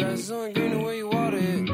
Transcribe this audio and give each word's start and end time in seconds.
Grass 0.00 0.30
only 0.30 0.52
green 0.54 0.70
the 0.70 0.78
way 0.78 0.96
you 0.96 1.08
water 1.10 1.36
it. 1.36 1.66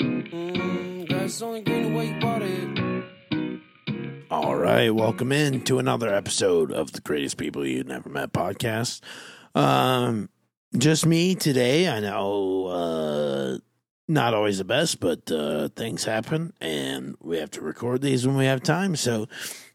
Mm, 0.00 1.08
grass 1.08 1.42
only 1.42 1.60
green 1.60 1.92
the 1.92 1.98
way 1.98 2.06
you 2.08 2.18
water 2.24 2.46
it. 2.48 4.24
All 4.30 4.56
right, 4.56 4.88
welcome 4.88 5.30
in 5.30 5.60
to 5.64 5.78
another 5.78 6.08
episode 6.08 6.72
of 6.72 6.92
the 6.92 7.02
Greatest 7.02 7.36
People 7.36 7.66
You 7.66 7.84
Never 7.84 8.08
Met 8.08 8.32
podcast. 8.32 9.02
Um, 9.54 10.30
just 10.78 11.04
me 11.04 11.34
today. 11.34 11.86
I 11.86 12.00
know 12.00 12.66
uh, 12.68 13.58
not 14.08 14.32
always 14.32 14.56
the 14.56 14.64
best, 14.64 15.00
but 15.00 15.30
uh, 15.30 15.68
things 15.76 16.04
happen, 16.04 16.54
and 16.62 17.14
we 17.20 17.36
have 17.36 17.50
to 17.50 17.60
record 17.60 18.00
these 18.00 18.26
when 18.26 18.38
we 18.38 18.46
have 18.46 18.62
time. 18.62 18.96
So 18.96 19.28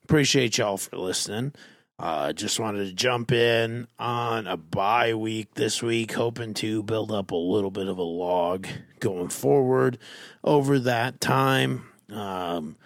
appreciate 0.03 0.57
y'all 0.57 0.77
for 0.77 0.97
listening. 0.97 1.53
Uh, 1.99 2.31
just 2.31 2.61
wanted 2.61 2.85
to 2.85 2.93
jump 2.93 3.29
in 3.29 3.85
on 3.99 4.47
a 4.47 4.55
bye 4.55 5.13
week 5.13 5.53
this 5.55 5.83
week, 5.83 6.13
hoping 6.13 6.53
to 6.53 6.81
build 6.81 7.11
up 7.11 7.31
a 7.31 7.35
little 7.35 7.71
bit 7.71 7.87
of 7.87 7.97
a 7.97 8.03
log 8.03 8.65
going 9.01 9.27
forward 9.27 9.97
over 10.41 10.79
that 10.79 11.19
time. 11.19 11.83
Um, 12.09 12.77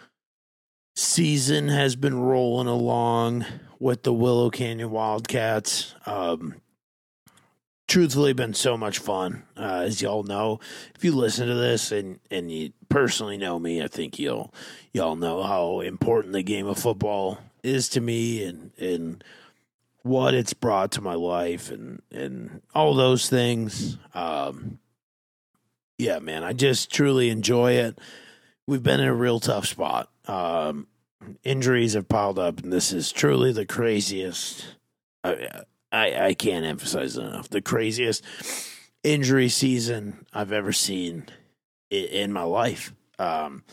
season 0.96 1.70
has 1.70 1.96
been 1.96 2.20
rolling 2.20 2.68
along 2.68 3.46
with 3.78 4.02
the 4.02 4.12
Willow 4.12 4.50
Canyon 4.50 4.90
Wildcats. 4.90 5.94
Um, 6.08 6.56
truthfully, 7.88 8.34
been 8.34 8.56
so 8.56 8.78
much 8.78 8.98
fun. 8.98 9.44
Uh, 9.56 9.84
as 9.86 10.02
y'all 10.02 10.24
know, 10.24 10.60
if 10.96 11.04
you 11.04 11.12
listen 11.12 11.48
to 11.48 11.54
this 11.54 11.92
and 11.92 12.20
and 12.32 12.52
you 12.52 12.74
personally 12.90 13.38
know 13.38 13.60
me, 13.60 13.84
I 13.84 13.88
think 13.88 14.18
you'll 14.18 14.52
y'all 14.92 15.16
know 15.16 15.44
how 15.44 15.82
important 15.82 16.34
the 16.34 16.42
game 16.42 16.66
of 16.66 16.80
football 16.80 17.38
is 17.64 17.90
to 17.90 18.02
me 18.02 18.44
and 18.44 18.72
and 18.78 19.24
what 20.04 20.34
it's 20.34 20.54
brought 20.54 20.92
to 20.92 21.02
my 21.02 21.16
life 21.16 21.72
and 21.72 22.02
and 22.12 22.62
all 22.76 22.94
those 22.94 23.30
things. 23.30 23.98
Um, 24.14 24.80
yeah, 25.98 26.20
man, 26.20 26.44
I 26.44 26.54
just 26.54 26.92
truly 26.92 27.30
enjoy 27.30 27.74
it. 27.74 27.98
We've 28.68 28.84
been 28.84 29.00
in 29.00 29.08
a 29.08 29.14
real 29.14 29.40
tough 29.40 29.66
spot. 29.66 30.10
Um, 30.28 30.88
injuries 31.44 31.94
have 31.94 32.08
piled 32.08 32.40
up, 32.40 32.60
and 32.60 32.72
this 32.72 32.92
is 32.92 33.12
truly 33.12 33.52
the 33.52 33.66
craziest. 33.66 34.76
I, 35.24 35.64
I 35.92 36.26
I 36.26 36.34
can't 36.34 36.66
emphasize 36.66 37.18
enough 37.18 37.50
the 37.50 37.62
craziest 37.62 38.24
injury 39.04 39.50
season 39.50 40.26
I've 40.34 40.52
ever 40.52 40.74
seen 40.74 41.26
in, 41.90 42.06
in 42.06 42.34
my 42.34 42.44
life. 42.44 42.94
Um, 43.20 43.64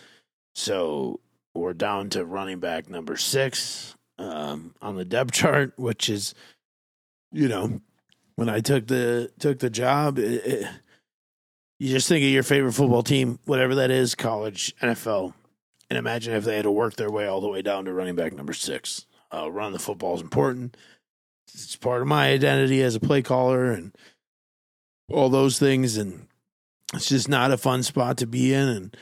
so 0.54 1.20
we're 1.54 1.72
down 1.74 2.10
to 2.10 2.24
running 2.24 2.60
back 2.60 2.88
number 2.88 3.16
six 3.16 3.96
um, 4.18 4.74
on 4.80 4.96
the 4.96 5.04
depth 5.04 5.32
chart, 5.32 5.72
which 5.76 6.08
is, 6.08 6.34
you 7.32 7.48
know, 7.48 7.80
when 8.36 8.48
I 8.48 8.60
took 8.60 8.86
the 8.86 9.30
took 9.38 9.58
the 9.58 9.70
job, 9.70 10.18
it, 10.18 10.46
it, 10.46 10.68
you 11.78 11.88
just 11.88 12.08
think 12.08 12.22
of 12.22 12.30
your 12.30 12.42
favorite 12.42 12.72
football 12.72 13.02
team, 13.02 13.38
whatever 13.44 13.74
that 13.76 13.90
is, 13.90 14.14
college, 14.14 14.74
NFL, 14.82 15.34
and 15.88 15.98
imagine 15.98 16.34
if 16.34 16.44
they 16.44 16.56
had 16.56 16.64
to 16.64 16.70
work 16.70 16.96
their 16.96 17.10
way 17.10 17.26
all 17.26 17.40
the 17.40 17.48
way 17.48 17.62
down 17.62 17.86
to 17.86 17.92
running 17.92 18.14
back 18.14 18.32
number 18.32 18.52
six. 18.52 19.06
Uh, 19.32 19.50
run 19.50 19.72
the 19.72 19.78
football 19.78 20.14
is 20.14 20.20
important. 20.20 20.76
It's 21.52 21.76
part 21.76 22.02
of 22.02 22.08
my 22.08 22.30
identity 22.30 22.82
as 22.82 22.94
a 22.94 23.00
play 23.00 23.22
caller 23.22 23.70
and 23.70 23.94
all 25.10 25.28
those 25.28 25.58
things, 25.58 25.96
and 25.96 26.26
it's 26.94 27.08
just 27.08 27.28
not 27.28 27.50
a 27.50 27.56
fun 27.56 27.82
spot 27.82 28.18
to 28.18 28.26
be 28.26 28.52
in. 28.52 28.68
And 28.68 28.96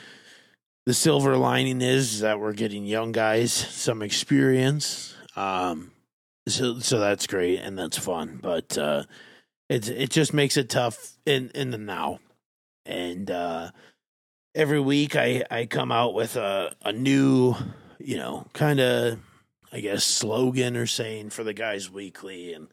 the 0.89 0.93
silver 0.95 1.37
lining 1.37 1.83
is 1.83 2.21
that 2.21 2.39
we're 2.39 2.51
getting 2.51 2.83
young 2.83 3.11
guys 3.11 3.53
some 3.53 4.01
experience. 4.01 5.15
Um, 5.35 5.91
so 6.47 6.79
so 6.79 6.99
that's 6.99 7.27
great 7.27 7.59
and 7.59 7.77
that's 7.77 7.95
fun, 7.95 8.39
but 8.41 8.75
uh, 8.75 9.03
it 9.69 9.87
it 9.87 10.09
just 10.09 10.33
makes 10.33 10.57
it 10.57 10.67
tough 10.67 11.11
in 11.27 11.51
in 11.53 11.69
the 11.69 11.77
now. 11.77 12.17
And 12.87 13.29
uh, 13.29 13.69
every 14.55 14.79
week 14.79 15.15
I 15.15 15.43
I 15.51 15.67
come 15.67 15.91
out 15.91 16.15
with 16.15 16.35
a 16.37 16.73
a 16.81 16.91
new, 16.91 17.53
you 17.99 18.17
know, 18.17 18.47
kind 18.53 18.79
of 18.79 19.19
I 19.71 19.81
guess 19.81 20.03
slogan 20.03 20.75
or 20.75 20.87
saying 20.87 21.29
for 21.29 21.43
the 21.43 21.53
guys 21.53 21.91
weekly, 21.91 22.51
and 22.51 22.67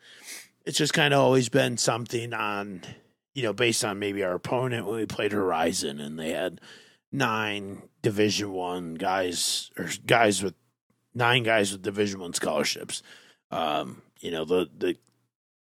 it's 0.64 0.78
just 0.78 0.94
kind 0.94 1.12
of 1.12 1.20
always 1.20 1.50
been 1.50 1.76
something 1.76 2.32
on 2.32 2.80
you 3.34 3.42
know 3.42 3.52
based 3.52 3.84
on 3.84 3.98
maybe 3.98 4.24
our 4.24 4.32
opponent 4.32 4.86
when 4.86 4.96
we 4.96 5.04
played 5.04 5.32
Horizon 5.32 6.00
and 6.00 6.18
they 6.18 6.30
had 6.30 6.62
nine 7.12 7.82
division 8.02 8.52
one 8.52 8.94
guys 8.94 9.70
or 9.78 9.88
guys 10.06 10.42
with 10.42 10.54
nine 11.14 11.42
guys 11.42 11.72
with 11.72 11.82
division 11.82 12.20
one 12.20 12.34
scholarships. 12.34 13.02
Um 13.50 14.02
you 14.20 14.30
know 14.30 14.44
the 14.44 14.68
the 14.76 14.96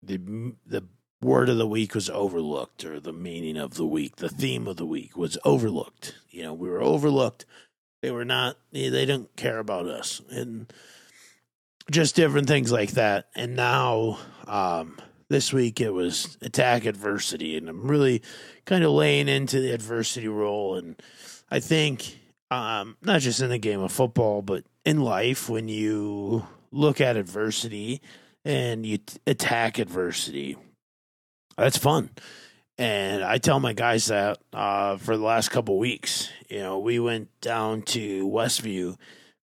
the 0.03 0.53
the 0.65 0.83
word 1.21 1.49
of 1.49 1.57
the 1.57 1.67
week 1.67 1.95
was 1.95 2.09
overlooked 2.09 2.85
or 2.85 2.99
the 2.99 3.11
meaning 3.11 3.57
of 3.57 3.73
the 3.73 3.85
week 3.85 4.17
the 4.17 4.29
theme 4.29 4.67
of 4.67 4.77
the 4.77 4.85
week 4.85 5.17
was 5.17 5.37
overlooked. 5.43 6.15
You 6.29 6.43
know 6.43 6.53
we 6.53 6.69
were 6.69 6.81
overlooked. 6.81 7.45
They 8.01 8.11
were 8.11 8.25
not 8.25 8.57
they 8.71 8.89
didn't 8.89 9.35
care 9.35 9.59
about 9.59 9.87
us 9.87 10.21
and 10.29 10.71
just 11.91 12.15
different 12.15 12.47
things 12.47 12.71
like 12.71 12.91
that. 12.91 13.29
And 13.35 13.55
now 13.55 14.19
um 14.47 14.97
this 15.29 15.53
week 15.53 15.79
it 15.79 15.91
was 15.91 16.37
attack 16.41 16.85
adversity 16.85 17.55
and 17.55 17.69
i'm 17.69 17.87
really 17.87 18.21
kind 18.65 18.83
of 18.83 18.91
laying 18.91 19.27
into 19.27 19.61
the 19.61 19.71
adversity 19.71 20.27
role 20.27 20.75
and 20.75 21.01
I 21.51 21.59
think 21.59 22.19
um, 22.51 22.97
not 23.01 23.21
just 23.21 23.41
in 23.41 23.49
the 23.49 23.57
game 23.57 23.81
of 23.81 23.91
football, 23.91 24.41
but 24.41 24.63
in 24.85 25.01
life, 25.01 25.49
when 25.49 25.67
you 25.67 26.45
look 26.71 27.01
at 27.01 27.17
adversity 27.17 28.01
and 28.45 28.85
you 28.85 28.99
t- 28.99 29.17
attack 29.27 29.79
adversity, 29.79 30.57
that's 31.57 31.77
fun. 31.77 32.09
And 32.77 33.23
I 33.23 33.37
tell 33.39 33.59
my 33.59 33.73
guys 33.73 34.07
that 34.07 34.39
uh, 34.53 34.97
for 34.97 35.17
the 35.17 35.23
last 35.23 35.49
couple 35.49 35.77
weeks. 35.77 36.29
You 36.47 36.59
know, 36.59 36.79
we 36.79 36.97
went 36.99 37.29
down 37.41 37.81
to 37.83 38.27
Westview, 38.27 38.95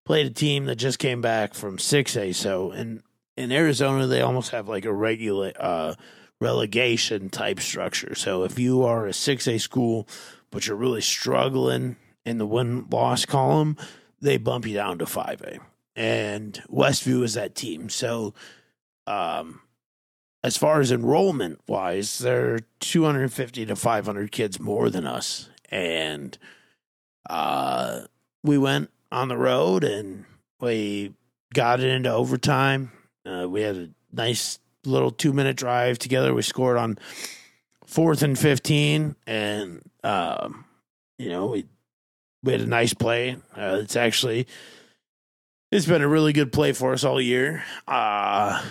played 0.05 0.25
a 0.25 0.31
team 0.31 0.65
that 0.65 0.77
just 0.77 0.97
came 0.99 1.21
back 1.21 1.53
from 1.53 1.77
6A. 1.77 2.33
So 2.33 2.71
in, 2.71 3.03
in 3.37 3.51
Arizona, 3.51 4.07
they 4.07 4.21
almost 4.21 4.51
have 4.51 4.67
like 4.67 4.85
a 4.85 4.93
regular 4.93 5.53
uh, 5.59 5.93
relegation 6.41 7.29
type 7.29 7.59
structure. 7.59 8.15
So 8.15 8.43
if 8.43 8.57
you 8.57 8.83
are 8.83 9.05
a 9.05 9.11
6A 9.11 9.61
school, 9.61 10.07
but 10.51 10.67
you're 10.67 10.77
really 10.77 11.01
struggling 11.01 11.97
in 12.25 12.37
the 12.37 12.45
win 12.45 12.85
loss 12.89 13.25
column, 13.25 13.77
they 14.21 14.37
bump 14.37 14.65
you 14.65 14.73
down 14.73 14.99
to 14.99 15.05
5A. 15.05 15.59
And 15.95 16.61
Westview 16.69 17.23
is 17.23 17.33
that 17.33 17.55
team. 17.55 17.89
So, 17.89 18.33
um, 19.07 19.61
as 20.43 20.57
far 20.57 20.79
as 20.79 20.91
enrollment 20.91 21.59
wise, 21.67 22.19
they're 22.19 22.59
250 22.79 23.65
to 23.65 23.75
500 23.75 24.31
kids 24.31 24.59
more 24.59 24.89
than 24.89 25.05
us. 25.05 25.49
And 25.69 26.37
uh, 27.29 28.01
we 28.43 28.57
went 28.57 28.91
on 29.11 29.29
the 29.29 29.37
road 29.37 29.83
and 29.83 30.25
we 30.59 31.13
got 31.53 31.79
it 31.79 31.89
into 31.89 32.11
overtime. 32.11 32.91
Uh, 33.25 33.47
we 33.49 33.61
had 33.61 33.75
a 33.75 33.89
nice 34.11 34.59
little 34.85 35.11
two 35.11 35.33
minute 35.33 35.57
drive 35.57 35.97
together. 35.97 36.33
We 36.33 36.43
scored 36.43 36.77
on 36.77 36.99
fourth 37.85 38.21
and 38.21 38.37
15. 38.37 39.15
And, 39.25 39.86
um, 40.03 40.65
you 41.17 41.29
know, 41.29 41.47
we 41.47 41.65
we 42.43 42.51
had 42.51 42.61
a 42.61 42.67
nice 42.67 42.93
play. 42.93 43.37
Uh, 43.55 43.79
it's 43.81 43.95
actually 43.95 44.47
it's 45.71 45.85
been 45.85 46.01
a 46.01 46.07
really 46.07 46.33
good 46.33 46.51
play 46.51 46.71
for 46.71 46.93
us 46.93 47.03
all 47.03 47.19
year. 47.19 47.63
Uh, 47.87 48.63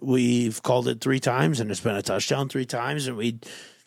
we've 0.00 0.62
called 0.62 0.88
it 0.88 1.00
three 1.00 1.20
times, 1.20 1.60
and 1.60 1.70
it's 1.70 1.80
been 1.80 1.96
a 1.96 2.02
touchdown 2.02 2.48
three 2.48 2.66
times, 2.66 3.06
and 3.06 3.16
we 3.16 3.40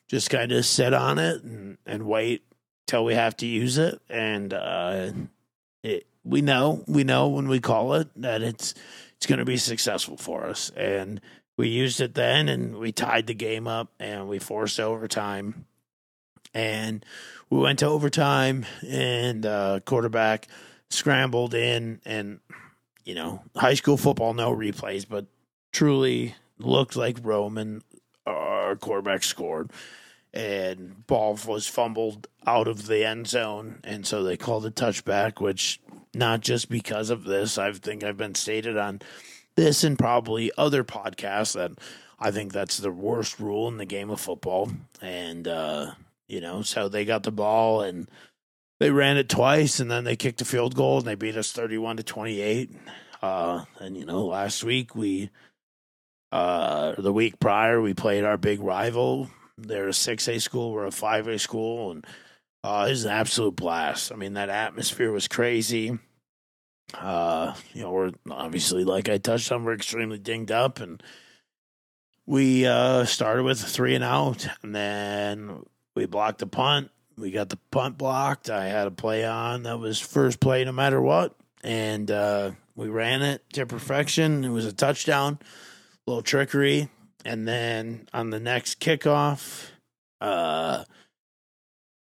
just 0.08 0.30
kind 0.30 0.52
of 0.52 0.66
sit 0.66 0.94
on 0.94 1.20
it 1.20 1.44
and, 1.44 1.78
and 1.86 2.06
wait 2.06 2.44
till 2.88 3.06
we 3.06 3.14
have 3.14 3.38
to 3.38 3.46
use 3.46 3.78
it. 3.78 4.02
And 4.10 4.54
uh, 4.54 5.12
it, 5.84 6.08
we 6.24 6.42
know 6.42 6.84
we 6.88 7.04
know 7.04 7.30
when 7.30 7.48
we 7.48 7.60
call 7.60 7.94
it 7.94 8.10
that 8.22 8.42
it's 8.42 8.74
it's 9.16 9.26
going 9.26 9.40
to 9.40 9.46
be 9.46 9.58
successful 9.58 10.18
for 10.18 10.46
us, 10.46 10.70
and 10.76 11.22
we 11.58 11.70
used 11.70 12.02
it 12.02 12.14
then, 12.16 12.50
and 12.50 12.78
we 12.78 12.92
tied 12.92 13.28
the 13.28 13.34
game 13.34 13.68
up, 13.68 13.92
and 14.00 14.28
we 14.28 14.40
forced 14.40 14.80
overtime, 14.80 15.66
and 16.58 17.06
we 17.52 17.60
went 17.60 17.80
to 17.80 17.86
overtime 17.86 18.66
and 18.86 19.46
uh, 19.46 19.80
quarterback 19.86 20.48
scrambled 20.90 21.54
in 21.54 22.02
and 22.04 22.40
you 23.06 23.14
know 23.14 23.44
high 23.56 23.76
school 23.76 23.96
football 23.96 24.34
no 24.34 24.54
replays 24.54 25.06
but 25.08 25.26
truly 25.72 26.34
looked 26.58 26.96
like 26.96 27.18
roman 27.22 27.84
our 28.26 28.76
quarterback 28.76 29.22
scored 29.22 29.70
and 30.34 31.06
ball 31.08 31.38
was 31.46 31.68
fumbled 31.68 32.28
out 32.46 32.68
of 32.68 32.88
the 32.88 33.06
end 33.06 33.28
zone 33.28 33.80
and 33.84 34.08
so 34.08 34.24
they 34.24 34.36
called 34.36 34.66
a 34.66 34.72
touchback 34.72 35.40
which 35.40 35.80
not 36.16 36.42
just 36.42 36.70
because 36.70 37.10
of 37.10 37.26
this 37.26 37.58
i 37.58 37.72
think 37.72 38.04
i've 38.04 38.18
been 38.18 38.36
stated 38.36 38.78
on 38.78 39.00
this 39.56 39.84
and 39.84 40.00
probably 40.00 40.52
other 40.58 40.84
podcasts 40.84 41.54
that 41.54 41.72
i 42.20 42.32
think 42.32 42.52
that's 42.52 42.78
the 42.78 42.92
worst 42.92 43.40
rule 43.40 43.68
in 43.68 43.78
the 43.78 43.86
game 43.86 44.10
of 44.10 44.20
football 44.20 44.72
and 45.02 45.48
uh 45.48 45.92
you 46.28 46.42
know, 46.42 46.62
so 46.62 46.90
they 46.90 47.06
got 47.06 47.24
the 47.24 47.32
ball 47.32 47.82
and 47.82 48.10
they 48.80 48.92
ran 48.92 49.18
it 49.18 49.30
twice 49.30 49.80
and 49.80 49.90
then 49.90 50.04
they 50.04 50.16
kicked 50.16 50.42
a 50.42 50.46
field 50.46 50.76
goal 50.76 51.00
and 51.00 51.08
they 51.08 51.16
beat 51.16 51.38
us 51.38 51.52
31 51.52 51.98
to 51.98 52.04
28. 52.04 52.72
Uh, 53.22 53.66
and, 53.80 53.98
you 53.98 54.06
know, 54.06 54.26
last 54.26 54.64
week 54.64 54.96
we, 54.96 55.30
uh, 56.32 56.94
the 56.98 57.14
week 57.14 57.40
prior, 57.40 57.82
we 57.82 57.94
played 57.94 58.24
our 58.24 58.38
big 58.38 58.60
rival 58.60 59.30
They're 59.58 59.88
a 59.88 59.94
six 59.94 60.28
A 60.28 60.40
school, 60.40 60.72
we're 60.72 60.86
a 60.86 60.92
five 60.92 61.28
A 61.28 61.40
school, 61.40 61.92
and 61.92 62.06
uh, 62.64 62.86
it 62.88 62.92
was 62.92 63.06
an 63.06 63.12
absolute 63.12 63.56
blast. 63.56 64.12
I 64.12 64.16
mean, 64.16 64.34
that 64.34 64.50
atmosphere 64.50 65.12
was 65.12 65.28
crazy. 65.28 65.98
Uh, 66.94 67.54
you 67.74 67.82
know, 67.82 67.92
we're 67.92 68.12
obviously 68.30 68.84
like 68.84 69.10
I 69.10 69.18
touched 69.18 69.52
on, 69.52 69.64
we're 69.64 69.74
extremely 69.74 70.20
dinged 70.20 70.52
up, 70.52 70.80
and 70.80 71.02
we 72.26 72.66
uh, 72.68 73.06
started 73.06 73.44
with 73.44 73.60
three 73.60 73.96
and 73.96 74.04
out, 74.04 74.48
and 74.62 74.76
then 74.76 75.64
we 75.98 76.06
blocked 76.06 76.38
the 76.38 76.48
punt. 76.48 76.92
We 77.18 77.32
got 77.32 77.50
the 77.50 77.58
punt 77.72 77.98
blocked. 77.98 78.52
I 78.52 78.68
had 78.68 78.86
a 78.86 78.92
play 78.92 79.26
on 79.26 79.64
that 79.64 79.80
was 79.80 80.00
first 80.00 80.40
play 80.40 80.64
no 80.64 80.72
matter 80.72 81.02
what, 81.02 81.36
and 81.64 82.12
uh, 82.12 82.52
we 82.76 82.88
ran 82.88 83.24
it 83.24 83.42
to 83.54 83.66
perfection. 83.66 84.44
It 84.44 84.50
was 84.50 84.66
a 84.66 84.74
touchdown, 84.74 85.40
a 85.42 86.10
little 86.12 86.22
trickery, 86.22 86.90
and 87.26 87.48
then 87.48 88.08
on 88.14 88.30
the 88.30 88.40
next 88.40 88.80
kickoff, 88.80 89.72
uh, 90.22 90.84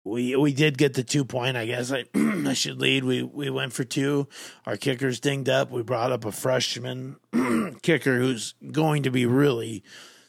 we 0.05 0.37
we 0.37 0.53
did 0.53 0.77
get 0.77 0.93
the 0.93 1.03
two 1.03 1.25
point. 1.25 1.57
I 1.57 1.65
guess 1.65 1.91
I 1.91 2.05
I 2.15 2.53
should 2.53 2.79
lead. 2.79 3.03
We 3.03 3.23
we 3.23 3.49
went 3.49 3.73
for 3.73 3.85
two. 3.85 4.29
Our 4.67 4.77
kicker's 4.77 5.21
dinged 5.21 5.49
up. 5.49 5.71
We 5.71 5.83
brought 5.83 6.13
up 6.13 6.27
a 6.27 6.33
freshman 6.33 7.17
kicker 7.81 8.19
who's 8.19 8.53
going 8.73 9.05
to 9.05 9.11
be 9.11 9.25
really 9.25 9.83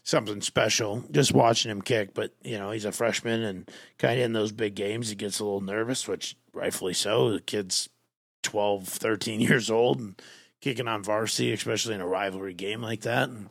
something 0.08 0.40
special. 0.40 1.04
Just 1.12 1.34
watching 1.34 1.70
him 1.70 1.82
kick, 1.82 2.14
but 2.14 2.34
you 2.42 2.58
know 2.58 2.72
he's 2.72 2.86
a 2.86 2.94
freshman 2.94 3.44
and 3.44 3.70
kind 3.98 4.18
of 4.18 4.26
in 4.26 4.32
those 4.32 4.54
big 4.54 4.74
games 4.74 5.10
he 5.10 5.16
gets 5.16 5.40
a 5.40 5.44
little 5.44 5.62
nervous, 5.62 6.08
which 6.08 6.38
rightfully 6.54 6.94
so. 6.94 7.32
The 7.32 7.42
kid's 7.42 7.90
12, 8.44 8.88
13 8.88 9.42
years 9.42 9.70
old 9.70 10.00
and 10.00 10.22
kicking 10.62 10.88
on 10.88 11.04
varsity, 11.04 11.52
especially 11.52 11.96
in 11.96 12.02
a 12.02 12.08
rivalry 12.08 12.54
game 12.54 12.82
like 12.82 13.02
that. 13.02 13.30
And, 13.30 13.50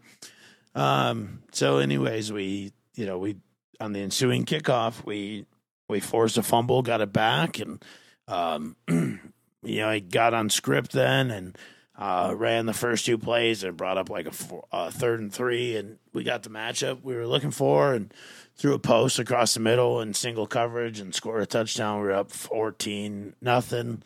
um, 0.74 1.42
so, 1.52 1.76
anyways, 1.78 2.32
we 2.32 2.72
you 2.94 3.04
know 3.04 3.18
we 3.18 3.36
on 3.78 3.92
the 3.92 4.00
ensuing 4.00 4.46
kickoff 4.46 5.04
we 5.04 5.44
we 5.90 6.00
forced 6.00 6.38
a 6.38 6.42
fumble, 6.42 6.80
got 6.80 7.02
it 7.02 7.12
back, 7.12 7.58
and 7.58 7.84
um, 8.28 8.76
you 8.88 9.20
know 9.62 9.90
I 9.90 9.98
got 9.98 10.32
on 10.32 10.48
script 10.48 10.92
then 10.92 11.30
and 11.30 11.58
uh, 11.98 12.34
ran 12.36 12.66
the 12.66 12.72
first 12.72 13.06
two 13.06 13.18
plays 13.18 13.64
and 13.64 13.76
brought 13.76 13.98
up 13.98 14.10
like 14.10 14.26
a 14.26 14.32
four, 14.32 14.64
uh, 14.70 14.90
third 14.90 15.20
and 15.20 15.32
three, 15.32 15.76
and 15.76 15.98
we 16.12 16.24
got 16.24 16.42
the 16.42 16.50
matchup 16.50 17.02
we 17.02 17.14
were 17.14 17.26
looking 17.26 17.50
for, 17.50 17.94
and 17.94 18.12
threw 18.56 18.74
a 18.74 18.78
post 18.78 19.18
across 19.18 19.54
the 19.54 19.60
middle 19.60 20.00
and 20.00 20.16
single 20.16 20.46
coverage 20.46 21.00
and 21.00 21.14
scored 21.14 21.42
a 21.42 21.46
touchdown. 21.46 22.00
We 22.00 22.06
were 22.06 22.12
up 22.12 22.30
fourteen 22.30 23.34
nothing 23.40 24.02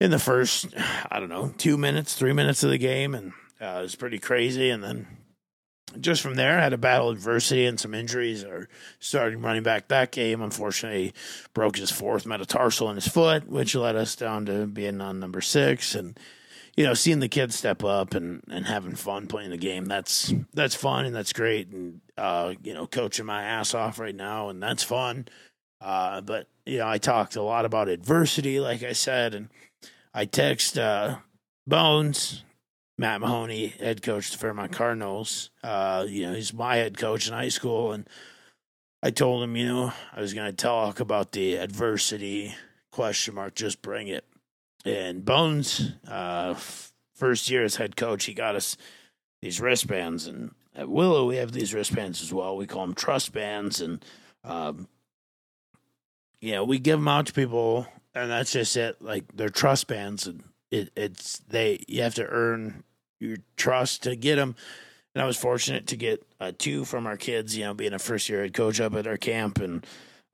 in 0.00 0.10
the 0.10 0.18
first 0.18 0.74
I 1.10 1.20
don't 1.20 1.28
know 1.28 1.54
two 1.58 1.76
minutes, 1.76 2.14
three 2.14 2.32
minutes 2.32 2.62
of 2.62 2.70
the 2.70 2.78
game, 2.78 3.14
and 3.14 3.32
uh, 3.60 3.78
it 3.78 3.82
was 3.82 3.94
pretty 3.94 4.18
crazy. 4.18 4.70
And 4.70 4.82
then 4.82 5.06
just 6.00 6.22
from 6.22 6.36
there, 6.36 6.58
I 6.58 6.62
had 6.62 6.72
a 6.72 6.78
battle 6.78 7.10
adversity 7.10 7.66
and 7.66 7.78
some 7.78 7.94
injuries. 7.94 8.44
Or 8.44 8.68
starting 9.00 9.42
running 9.42 9.62
back 9.62 9.88
that 9.88 10.12
game, 10.12 10.40
unfortunately, 10.40 11.12
broke 11.52 11.76
his 11.76 11.90
fourth 11.90 12.24
metatarsal 12.24 12.88
in 12.88 12.94
his 12.94 13.08
foot, 13.08 13.48
which 13.48 13.74
led 13.74 13.96
us 13.96 14.16
down 14.16 14.46
to 14.46 14.66
being 14.66 15.00
on 15.00 15.20
number 15.20 15.40
six. 15.40 15.94
And 15.94 16.18
you 16.76 16.84
know, 16.84 16.94
seeing 16.94 17.20
the 17.20 17.28
kids 17.28 17.56
step 17.56 17.84
up 17.84 18.14
and, 18.14 18.42
and 18.48 18.66
having 18.66 18.94
fun 18.94 19.26
playing 19.26 19.50
the 19.50 19.56
game, 19.56 19.86
that's 19.86 20.32
that's 20.54 20.74
fun 20.74 21.04
and 21.04 21.14
that's 21.14 21.32
great. 21.32 21.68
And 21.68 22.00
uh, 22.16 22.54
you 22.62 22.74
know, 22.74 22.86
coaching 22.86 23.26
my 23.26 23.42
ass 23.42 23.74
off 23.74 23.98
right 23.98 24.14
now, 24.14 24.48
and 24.48 24.62
that's 24.62 24.82
fun. 24.82 25.28
Uh, 25.80 26.20
but 26.20 26.46
you 26.66 26.78
know, 26.78 26.88
I 26.88 26.98
talked 26.98 27.36
a 27.36 27.42
lot 27.42 27.64
about 27.64 27.88
adversity, 27.88 28.60
like 28.60 28.82
I 28.82 28.92
said, 28.92 29.34
and 29.34 29.48
I 30.14 30.24
text 30.24 30.78
uh, 30.78 31.16
Bones 31.66 32.44
Matt 33.00 33.22
Mahoney, 33.22 33.68
head 33.68 34.02
coach 34.02 34.34
of 34.34 34.38
Fairmont 34.38 34.72
Cardinals. 34.72 35.48
Uh, 35.64 36.04
you 36.06 36.26
know, 36.26 36.34
he's 36.34 36.52
my 36.52 36.76
head 36.76 36.98
coach 36.98 37.26
in 37.26 37.32
high 37.32 37.48
school, 37.48 37.92
and 37.92 38.06
I 39.02 39.10
told 39.10 39.42
him, 39.42 39.56
you 39.56 39.66
know, 39.66 39.94
I 40.14 40.20
was 40.20 40.34
to 40.34 40.52
talk 40.52 41.00
about 41.00 41.32
the 41.32 41.56
adversity 41.56 42.54
question 42.92 43.36
mark. 43.36 43.54
Just 43.54 43.80
bring 43.80 44.08
it. 44.08 44.26
And 44.84 45.24
Bones, 45.24 45.92
uh, 46.08 46.54
first 47.14 47.50
year 47.50 47.64
as 47.64 47.76
head 47.76 47.96
coach, 47.96 48.24
he 48.24 48.34
got 48.34 48.56
us 48.56 48.76
these 49.42 49.60
wristbands, 49.60 50.26
and 50.26 50.54
at 50.74 50.88
Willow 50.88 51.26
we 51.26 51.36
have 51.36 51.52
these 51.52 51.74
wristbands 51.74 52.22
as 52.22 52.32
well. 52.32 52.56
We 52.56 52.66
call 52.66 52.86
them 52.86 52.94
trust 52.94 53.32
bands, 53.32 53.80
and 53.80 54.04
um, 54.44 54.88
you 56.40 56.52
know, 56.52 56.64
we 56.64 56.78
give 56.78 56.98
them 56.98 57.08
out 57.08 57.26
to 57.26 57.32
people, 57.32 57.86
and 58.14 58.30
that's 58.30 58.52
just 58.52 58.76
it. 58.76 59.02
Like 59.02 59.24
they're 59.34 59.48
trust 59.48 59.86
bands, 59.86 60.26
and 60.26 60.42
it, 60.70 60.90
it's 60.96 61.38
they 61.48 61.84
you 61.88 62.02
have 62.02 62.14
to 62.14 62.26
earn 62.26 62.84
your 63.20 63.36
trust 63.56 64.04
to 64.04 64.16
get 64.16 64.36
them. 64.36 64.56
And 65.14 65.22
I 65.22 65.26
was 65.26 65.36
fortunate 65.36 65.88
to 65.88 65.96
get 65.96 66.24
uh, 66.40 66.52
two 66.56 66.84
from 66.84 67.06
our 67.06 67.16
kids, 67.16 67.56
you 67.56 67.64
know, 67.64 67.74
being 67.74 67.92
a 67.92 67.98
first 67.98 68.28
year 68.28 68.42
head 68.42 68.54
coach 68.54 68.80
up 68.80 68.94
at 68.94 69.06
our 69.06 69.16
camp. 69.16 69.58
And, 69.58 69.84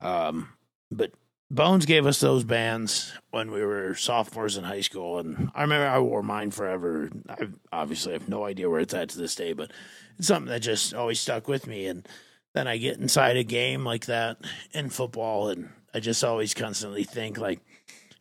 um, 0.01 0.49
but 0.91 1.11
Bones 1.49 1.85
gave 1.85 2.05
us 2.05 2.19
those 2.19 2.43
bands 2.43 3.13
when 3.31 3.51
we 3.51 3.63
were 3.63 3.95
sophomores 3.95 4.57
in 4.57 4.65
high 4.65 4.81
school. 4.81 5.19
And 5.19 5.49
I 5.55 5.61
remember 5.61 5.87
I 5.87 5.99
wore 5.99 6.23
mine 6.23 6.51
forever. 6.51 7.09
I 7.29 7.47
obviously 7.71 8.13
have 8.13 8.27
no 8.27 8.43
idea 8.43 8.69
where 8.69 8.81
it's 8.81 8.93
at 8.93 9.09
to 9.09 9.17
this 9.17 9.35
day, 9.35 9.53
but 9.53 9.71
it's 10.17 10.27
something 10.27 10.51
that 10.51 10.59
just 10.59 10.93
always 10.93 11.19
stuck 11.21 11.47
with 11.47 11.65
me. 11.65 11.87
And 11.87 12.07
then 12.53 12.67
I 12.67 12.77
get 12.77 12.97
inside 12.97 13.37
a 13.37 13.43
game 13.43 13.85
like 13.85 14.07
that 14.07 14.37
in 14.73 14.89
football, 14.89 15.49
and 15.49 15.69
I 15.93 15.99
just 15.99 16.23
always 16.23 16.53
constantly 16.53 17.03
think, 17.03 17.37
like, 17.37 17.59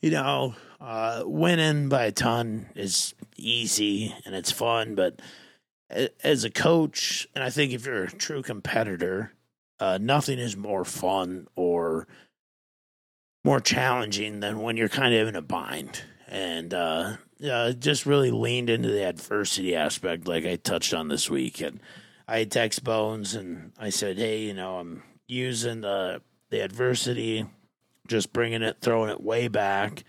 you 0.01 0.11
know, 0.11 0.55
uh, 0.81 1.23
winning 1.25 1.89
by 1.89 2.05
a 2.05 2.13
ton 2.13 2.67
is 2.75 3.15
easy 3.37 4.15
and 4.25 4.35
it's 4.35 4.53
fun, 4.53 4.95
but 4.95 5.21
as 6.23 6.45
a 6.45 6.51
coach, 6.51 7.27
and 7.35 7.43
I 7.43 7.51
think 7.51 7.73
if 7.73 7.87
you're 7.87 8.05
a 8.05 8.11
true 8.11 8.43
competitor, 8.43 9.33
uh, 9.79 9.99
nothing 10.01 10.39
is 10.39 10.57
more 10.57 10.85
fun 10.85 11.47
or 11.55 12.07
more 13.47 13.61
challenging 13.61 14.41
than 14.41 14.59
when 14.59 14.77
you're 14.77 14.89
kind 14.89 15.15
of 15.15 15.29
in 15.29 15.37
a 15.37 15.41
bind. 15.41 16.03
And 16.27 16.75
uh, 16.75 17.17
uh, 17.49 17.73
just 17.73 18.05
really 18.05 18.33
leaned 18.33 18.69
into 18.69 18.91
the 18.91 19.05
adversity 19.05 19.77
aspect, 19.77 20.27
like 20.27 20.45
I 20.45 20.57
touched 20.57 20.93
on 20.93 21.07
this 21.07 21.31
week. 21.31 21.61
And 21.61 21.81
I 22.27 22.43
text 22.43 22.83
Bones 22.83 23.37
and 23.37 23.71
I 23.79 23.91
said, 23.91 24.19
"Hey, 24.19 24.43
you 24.43 24.53
know, 24.53 24.79
I'm 24.79 25.05
using 25.29 25.83
the 25.83 26.23
the 26.51 26.61
adversity, 26.61 27.47
just 28.09 28.33
bringing 28.33 28.63
it, 28.63 28.79
throwing 28.81 29.11
it 29.11 29.23
way 29.23 29.47
back." 29.47 30.03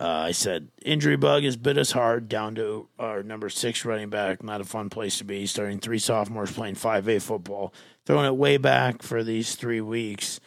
Uh, 0.00 0.08
I 0.08 0.32
said, 0.32 0.70
injury 0.84 1.14
bug 1.14 1.44
has 1.44 1.56
bit 1.56 1.78
us 1.78 1.92
hard 1.92 2.28
down 2.28 2.56
to 2.56 2.88
our 2.98 3.22
number 3.22 3.48
six 3.48 3.84
running 3.84 4.10
back. 4.10 4.42
Not 4.42 4.60
a 4.60 4.64
fun 4.64 4.90
place 4.90 5.18
to 5.18 5.24
be. 5.24 5.46
Starting 5.46 5.78
three 5.78 6.00
sophomores 6.00 6.50
playing 6.50 6.74
5A 6.74 7.22
football. 7.22 7.72
Throwing 8.04 8.26
it 8.26 8.34
way 8.34 8.56
back 8.56 9.02
for 9.02 9.22
these 9.22 9.54
three 9.54 9.80
weeks, 9.80 10.40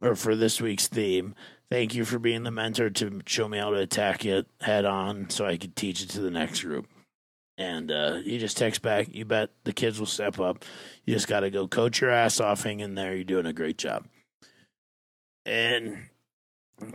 or 0.00 0.14
for 0.14 0.36
this 0.36 0.60
week's 0.60 0.88
theme. 0.88 1.34
Thank 1.70 1.94
you 1.94 2.04
for 2.04 2.18
being 2.18 2.44
the 2.44 2.50
mentor 2.50 2.90
to 2.90 3.20
show 3.26 3.48
me 3.48 3.58
how 3.58 3.70
to 3.70 3.78
attack 3.78 4.24
it 4.24 4.46
head 4.60 4.84
on 4.84 5.30
so 5.30 5.44
I 5.46 5.56
could 5.56 5.74
teach 5.74 6.02
it 6.02 6.10
to 6.10 6.20
the 6.20 6.30
next 6.30 6.62
group. 6.62 6.86
And 7.58 7.90
uh, 7.90 8.18
you 8.24 8.38
just 8.38 8.56
text 8.56 8.82
back, 8.82 9.08
you 9.10 9.24
bet 9.24 9.50
the 9.64 9.72
kids 9.72 9.98
will 9.98 10.06
step 10.06 10.38
up. 10.38 10.64
You 11.04 11.14
just 11.14 11.26
got 11.26 11.40
to 11.40 11.50
go 11.50 11.66
coach 11.66 12.00
your 12.00 12.10
ass 12.10 12.38
off, 12.38 12.62
hang 12.62 12.80
in 12.80 12.94
there. 12.94 13.14
You're 13.14 13.24
doing 13.24 13.46
a 13.46 13.52
great 13.52 13.78
job. 13.78 14.06
And 15.46 16.08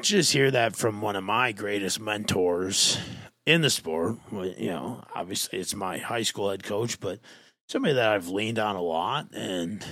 just 0.02 0.32
hear 0.34 0.52
that 0.52 0.76
from 0.76 1.02
one 1.02 1.16
of 1.16 1.24
my 1.24 1.52
greatest 1.52 2.00
mentors 2.00 3.00
in 3.46 3.62
the 3.62 3.70
sport. 3.70 4.18
You 4.32 4.70
know, 4.70 5.04
obviously 5.16 5.60
it's 5.60 5.74
my 5.74 5.98
high 5.98 6.24
school 6.24 6.52
head 6.52 6.64
coach, 6.64 7.00
but 7.00 7.20
somebody 7.68 7.96
that 7.96 8.10
I've 8.10 8.28
leaned 8.28 8.60
on 8.60 8.76
a 8.76 8.82
lot. 8.82 9.30
And, 9.34 9.84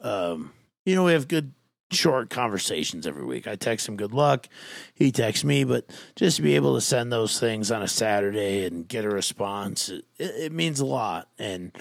um, 0.00 0.52
you 0.84 0.94
know, 0.94 1.04
we 1.04 1.12
have 1.12 1.28
good 1.28 1.52
short 1.90 2.30
conversations 2.30 3.06
every 3.06 3.24
week. 3.24 3.46
I 3.46 3.56
text 3.56 3.88
him 3.88 3.96
good 3.96 4.14
luck. 4.14 4.48
He 4.94 5.12
texts 5.12 5.44
me, 5.44 5.64
but 5.64 5.88
just 6.16 6.36
to 6.36 6.42
be 6.42 6.56
able 6.56 6.74
to 6.74 6.80
send 6.80 7.12
those 7.12 7.38
things 7.38 7.70
on 7.70 7.82
a 7.82 7.88
Saturday 7.88 8.64
and 8.64 8.88
get 8.88 9.04
a 9.04 9.10
response, 9.10 9.88
it, 9.88 10.04
it 10.18 10.52
means 10.52 10.80
a 10.80 10.86
lot. 10.86 11.28
And, 11.38 11.72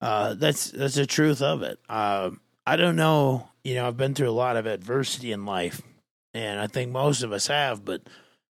uh, 0.00 0.34
that's, 0.34 0.70
that's 0.70 0.96
the 0.96 1.06
truth 1.06 1.40
of 1.40 1.62
it. 1.62 1.78
Uh, 1.88 2.30
I 2.66 2.76
don't 2.76 2.96
know, 2.96 3.48
you 3.62 3.74
know, 3.74 3.86
I've 3.86 3.96
been 3.96 4.14
through 4.14 4.30
a 4.30 4.32
lot 4.32 4.56
of 4.56 4.66
adversity 4.66 5.32
in 5.32 5.46
life 5.46 5.80
and 6.34 6.60
I 6.60 6.66
think 6.66 6.90
most 6.90 7.22
of 7.22 7.32
us 7.32 7.46
have, 7.46 7.84
but 7.84 8.02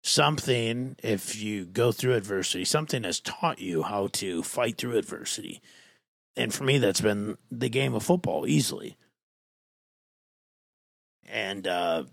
something, 0.02 0.96
if 1.02 1.36
you 1.36 1.66
go 1.66 1.92
through 1.92 2.14
adversity, 2.14 2.64
something 2.64 3.04
has 3.04 3.20
taught 3.20 3.60
you 3.60 3.82
how 3.82 4.08
to 4.08 4.42
fight 4.42 4.78
through 4.78 4.96
adversity. 4.96 5.60
And 6.36 6.52
for 6.52 6.64
me, 6.64 6.78
that's 6.78 7.00
been 7.02 7.36
the 7.50 7.68
game 7.68 7.94
of 7.94 8.02
football 8.02 8.46
easily. 8.46 8.96
And 11.28 11.66
uh, 11.66 12.04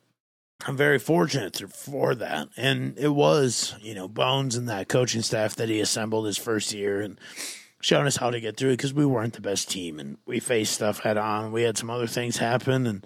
I'm 0.66 0.78
very 0.78 1.00
fortunate 1.00 1.62
for 1.72 2.16
that. 2.16 2.50
And 2.58 2.98
it 2.98 3.10
was, 3.10 3.76
you 3.82 3.94
know, 3.94 4.08
Bones 4.08 4.56
and 4.56 4.70
that 4.70 4.88
coaching 4.88 5.22
staff 5.22 5.56
that 5.56 5.70
he 5.70 5.80
assembled 5.80 6.26
his 6.26 6.38
first 6.38 6.74
year 6.74 7.02
and 7.02 7.20
showing 7.82 8.08
us 8.08 8.18
how 8.18 8.30
to 8.30 8.40
get 8.40 8.58
through 8.58 8.70
it 8.70 8.78
because 8.78 8.94
we 8.94 9.06
weren't 9.06 9.34
the 9.34 9.42
best 9.42 9.70
team 9.70 10.00
and 10.00 10.18
we 10.26 10.40
faced 10.40 10.74
stuff 10.74 11.00
head 11.00 11.18
on. 11.18 11.52
We 11.52 11.64
had 11.64 11.78
some 11.78 11.90
other 11.90 12.08
things 12.08 12.38
happen 12.38 12.88
and 12.88 13.06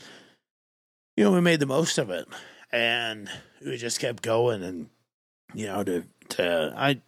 you 1.15 1.23
know, 1.23 1.31
we 1.31 1.41
made 1.41 1.59
the 1.59 1.65
most 1.65 1.97
of 1.97 2.11
it 2.11 2.27
and 2.71 3.29
we 3.65 3.77
just 3.77 3.99
kept 3.99 4.23
going 4.23 4.63
and 4.63 4.89
you 5.53 5.65
know 5.65 5.83
to 5.83 6.03
to 6.29 6.73
I 6.75 7.01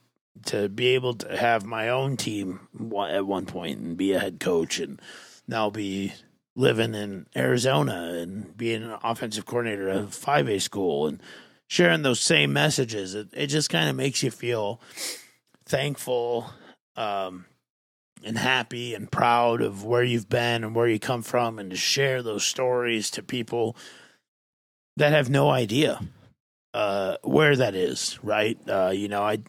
to 0.45 0.69
be 0.69 0.87
able 0.89 1.15
to 1.15 1.37
have 1.37 1.65
my 1.65 1.89
own 1.89 2.15
team 2.15 2.67
at 3.09 3.25
one 3.25 3.45
point 3.45 3.79
and 3.79 3.97
be 3.97 4.13
a 4.13 4.19
head 4.19 4.39
coach 4.39 4.79
and 4.79 5.01
now 5.47 5.69
be 5.69 6.13
living 6.55 6.93
in 6.93 7.25
Arizona 7.35 8.13
and 8.19 8.55
being 8.57 8.83
an 8.83 8.97
offensive 9.03 9.45
coordinator 9.45 9.89
at 9.89 9.97
a 9.97 10.03
5A 10.03 10.61
school 10.61 11.07
and 11.07 11.21
sharing 11.67 12.01
those 12.01 12.19
same 12.19 12.51
messages. 12.51 13.15
It, 13.15 13.29
it 13.33 13.47
just 13.47 13.69
kind 13.69 13.89
of 13.89 13.95
makes 13.95 14.23
you 14.23 14.31
feel 14.31 14.81
thankful 15.65 16.51
um, 16.95 17.45
and 18.23 18.37
happy 18.37 18.93
and 18.93 19.11
proud 19.11 19.61
of 19.61 19.83
where 19.85 20.03
you've 20.03 20.29
been 20.29 20.63
and 20.63 20.75
where 20.75 20.87
you 20.87 20.99
come 20.99 21.21
from 21.21 21.59
and 21.59 21.69
to 21.69 21.77
share 21.77 22.21
those 22.21 22.45
stories 22.45 23.09
to 23.11 23.23
people 23.23 23.77
that 24.97 25.11
have 25.11 25.29
no 25.29 25.49
idea 25.49 26.01
uh, 26.73 27.17
where 27.23 27.55
that 27.55 27.75
is, 27.75 28.19
right? 28.21 28.57
Uh, 28.67 28.91
you 28.93 29.07
know, 29.07 29.23
I 29.23 29.39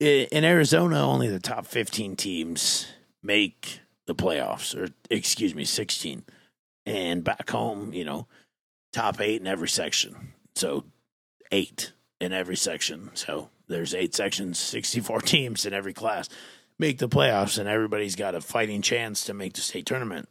in 0.00 0.44
Arizona, 0.44 1.06
only 1.06 1.28
the 1.28 1.40
top 1.40 1.66
15 1.66 2.16
teams 2.16 2.86
make 3.22 3.80
the 4.06 4.14
playoffs, 4.14 4.76
or 4.76 4.88
excuse 5.10 5.54
me, 5.54 5.64
16. 5.64 6.24
And 6.86 7.24
back 7.24 7.48
home, 7.50 7.92
you 7.94 8.04
know, 8.04 8.26
top 8.92 9.20
eight 9.20 9.40
in 9.40 9.46
every 9.46 9.68
section. 9.68 10.34
So 10.54 10.84
eight 11.50 11.92
in 12.20 12.32
every 12.32 12.56
section. 12.56 13.10
So 13.14 13.50
there's 13.68 13.94
eight 13.94 14.14
sections, 14.14 14.58
64 14.58 15.20
teams 15.22 15.64
in 15.64 15.72
every 15.72 15.94
class 15.94 16.28
make 16.78 16.98
the 16.98 17.08
playoffs, 17.08 17.58
and 17.58 17.68
everybody's 17.68 18.16
got 18.16 18.34
a 18.34 18.40
fighting 18.40 18.82
chance 18.82 19.24
to 19.24 19.34
make 19.34 19.54
the 19.54 19.60
state 19.60 19.86
tournament. 19.86 20.28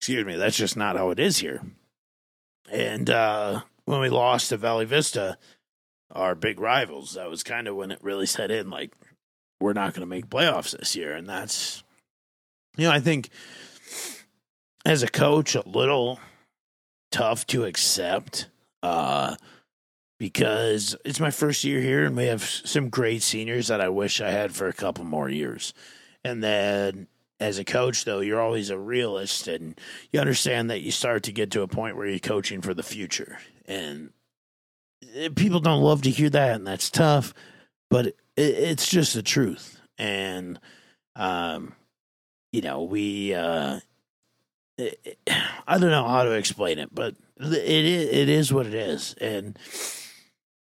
Excuse 0.00 0.26
me, 0.26 0.36
that's 0.36 0.56
just 0.56 0.76
not 0.76 0.96
how 0.96 1.10
it 1.10 1.20
is 1.20 1.38
here. 1.38 1.62
And 2.70 3.08
uh, 3.08 3.62
when 3.84 4.00
we 4.00 4.08
lost 4.08 4.48
to 4.48 4.56
Valley 4.56 4.84
Vista, 4.84 5.38
our 6.10 6.34
big 6.34 6.58
rivals, 6.58 7.14
that 7.14 7.30
was 7.30 7.42
kind 7.42 7.68
of 7.68 7.76
when 7.76 7.90
it 7.90 8.02
really 8.02 8.26
set 8.26 8.50
in. 8.50 8.70
Like, 8.70 8.94
we're 9.60 9.72
not 9.72 9.94
going 9.94 10.00
to 10.00 10.06
make 10.06 10.28
playoffs 10.28 10.76
this 10.76 10.96
year, 10.96 11.14
and 11.14 11.28
that's, 11.28 11.84
you 12.76 12.86
know, 12.86 12.92
I 12.92 13.00
think 13.00 13.30
as 14.84 15.02
a 15.02 15.08
coach, 15.08 15.54
a 15.54 15.68
little 15.68 16.18
tough 17.10 17.46
to 17.48 17.64
accept. 17.64 18.48
Uh, 18.82 19.36
because 20.22 20.94
it's 21.04 21.18
my 21.18 21.32
first 21.32 21.64
year 21.64 21.80
here 21.80 22.04
and 22.04 22.16
we 22.16 22.26
have 22.26 22.44
some 22.44 22.90
great 22.90 23.22
seniors 23.22 23.66
that 23.66 23.80
I 23.80 23.88
wish 23.88 24.20
I 24.20 24.30
had 24.30 24.54
for 24.54 24.68
a 24.68 24.72
couple 24.72 25.02
more 25.02 25.28
years. 25.28 25.74
And 26.22 26.40
then 26.40 27.08
as 27.40 27.58
a 27.58 27.64
coach, 27.64 28.04
though, 28.04 28.20
you're 28.20 28.40
always 28.40 28.70
a 28.70 28.78
realist 28.78 29.48
and 29.48 29.76
you 30.12 30.20
understand 30.20 30.70
that 30.70 30.82
you 30.82 30.92
start 30.92 31.24
to 31.24 31.32
get 31.32 31.50
to 31.50 31.62
a 31.62 31.66
point 31.66 31.96
where 31.96 32.06
you're 32.06 32.20
coaching 32.20 32.60
for 32.60 32.72
the 32.72 32.84
future. 32.84 33.38
And 33.66 34.10
eh, 35.16 35.30
people 35.34 35.58
don't 35.58 35.82
love 35.82 36.02
to 36.02 36.10
hear 36.10 36.30
that, 36.30 36.54
and 36.54 36.64
that's 36.64 36.88
tough, 36.88 37.34
but 37.90 38.14
it's 38.36 38.88
just 38.88 39.14
the 39.14 39.22
truth. 39.22 39.80
And, 39.98 40.60
um, 41.16 41.74
you 42.52 42.60
know, 42.60 42.82
we, 42.82 43.34
uh, 43.34 43.80
it, 44.78 45.18
I 45.66 45.78
don't 45.78 45.90
know 45.90 46.06
how 46.06 46.24
to 46.24 46.32
explain 46.32 46.78
it, 46.78 46.94
but 46.94 47.14
it 47.40 47.58
it 47.58 48.28
is 48.28 48.52
what 48.52 48.66
it 48.66 48.74
is. 48.74 49.14
And, 49.20 49.58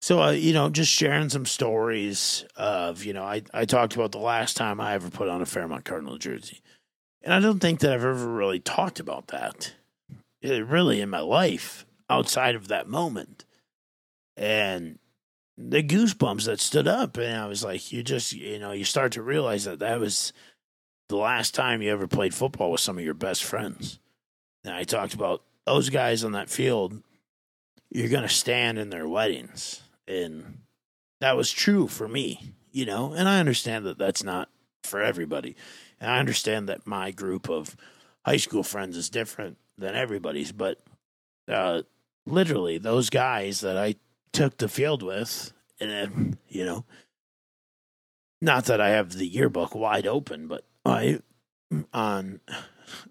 so, 0.03 0.21
uh, 0.21 0.31
you 0.33 0.53
know, 0.53 0.69
just 0.69 0.91
sharing 0.91 1.29
some 1.29 1.47
stories 1.47 2.45
of, 2.57 3.05
you 3.05 3.13
know, 3.13 3.23
I, 3.23 3.43
I 3.55 3.65
talked 3.65 3.95
about 3.95 4.11
the 4.11 4.19
last 4.19 4.57
time 4.57 4.81
I 4.81 4.95
ever 4.95 5.09
put 5.09 5.29
on 5.29 5.41
a 5.41 5.47
Fairmont 5.47 5.85
Cardinal 5.85 6.19
jersey. 6.19 6.61
And 7.23 7.33
I 7.33 7.39
don't 7.39 7.61
think 7.61 7.79
that 7.81 7.93
I've 7.93 8.05
ever 8.05 8.27
really 8.27 8.59
talked 8.59 8.99
about 8.99 9.29
that 9.29 9.75
eh, 10.43 10.59
really 10.59 11.01
in 11.01 11.09
my 11.09 11.21
life 11.21 11.87
outside 12.11 12.57
of 12.57 12.67
that 12.67 12.89
moment. 12.89 13.45
And 14.37 14.99
the 15.57 15.85
goosebumps 15.85 16.47
that 16.47 16.59
stood 16.59 16.89
up. 16.89 17.17
And 17.17 17.41
I 17.41 17.47
was 17.47 17.63
like, 17.63 17.93
you 17.93 18.03
just, 18.03 18.33
you 18.33 18.59
know, 18.59 18.73
you 18.73 18.85
start 18.85 19.13
to 19.13 19.23
realize 19.23 19.67
that 19.67 19.79
that 19.79 20.01
was 20.01 20.33
the 21.13 21.19
last 21.19 21.55
time 21.55 21.83
you 21.83 21.93
ever 21.93 22.09
played 22.09 22.35
football 22.35 22.71
with 22.71 22.81
some 22.81 22.99
of 22.99 23.05
your 23.05 23.15
best 23.15 23.45
friends. 23.45 24.01
And 24.65 24.75
I 24.75 24.85
talked 24.85 25.15
about 25.15 25.43
those 25.67 25.91
guys 25.91 26.25
on 26.25 26.33
that 26.33 26.51
field, 26.51 27.03
you're 27.91 28.09
going 28.09 28.23
to 28.23 28.29
stand 28.29 28.79
in 28.79 28.91
their 28.91 29.07
weddings 29.07 29.83
and 30.07 30.59
that 31.21 31.37
was 31.37 31.51
true 31.51 31.87
for 31.87 32.09
me, 32.09 32.55
you 32.71 32.85
know. 32.85 33.13
And 33.13 33.29
I 33.29 33.39
understand 33.39 33.87
that 33.87 33.99
that's 33.99 34.25
not 34.25 34.49
for 34.83 35.01
everybody, 35.01 35.57
and 36.01 36.11
I 36.11 36.19
understand 36.19 36.69
that 36.69 36.87
my 36.87 37.11
group 37.11 37.49
of 37.49 37.77
high 38.25 38.37
school 38.37 38.63
friends 38.63 38.97
is 38.97 39.09
different 39.09 39.59
than 39.79 39.95
everybody's. 39.95 40.53
But 40.53 40.81
uh, 41.49 41.83
literally, 42.27 42.79
those 42.79 43.11
guys 43.11 43.61
that 43.61 43.77
I 43.77 43.97
took 44.33 44.59
the 44.59 44.69
field 44.69 45.03
with, 45.03 45.53
and 45.81 46.37
you 46.49 46.65
know, 46.65 46.85
not 48.41 48.65
that 48.65 48.81
I 48.81 48.91
have 48.91 49.13
the 49.13 49.27
yearbook 49.27 49.75
wide 49.75 50.07
open, 50.07 50.49
but 50.49 50.65
I 50.85 51.21
on 51.93 52.41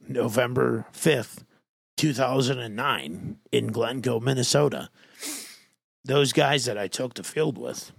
November 0.08 0.86
fifth, 0.92 1.46
two 1.98 2.14
thousand 2.14 2.60
and 2.60 2.76
nine, 2.76 3.38
in 3.52 3.68
Glencoe, 3.68 4.20
Minnesota 4.20 4.90
those 6.04 6.34
guys 6.34 6.66
that 6.66 6.78
I 6.78 6.88
took 6.88 7.14
the 7.14 7.24
field 7.24 7.58
with, 7.58 7.92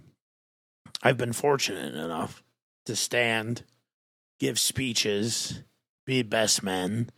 I've 1.01 1.17
been 1.17 1.33
fortunate 1.33 1.95
enough 1.95 2.43
to 2.85 2.95
stand, 2.95 3.63
give 4.39 4.59
speeches, 4.59 5.63
be 6.05 6.21
best 6.21 6.63
men, 6.63 7.09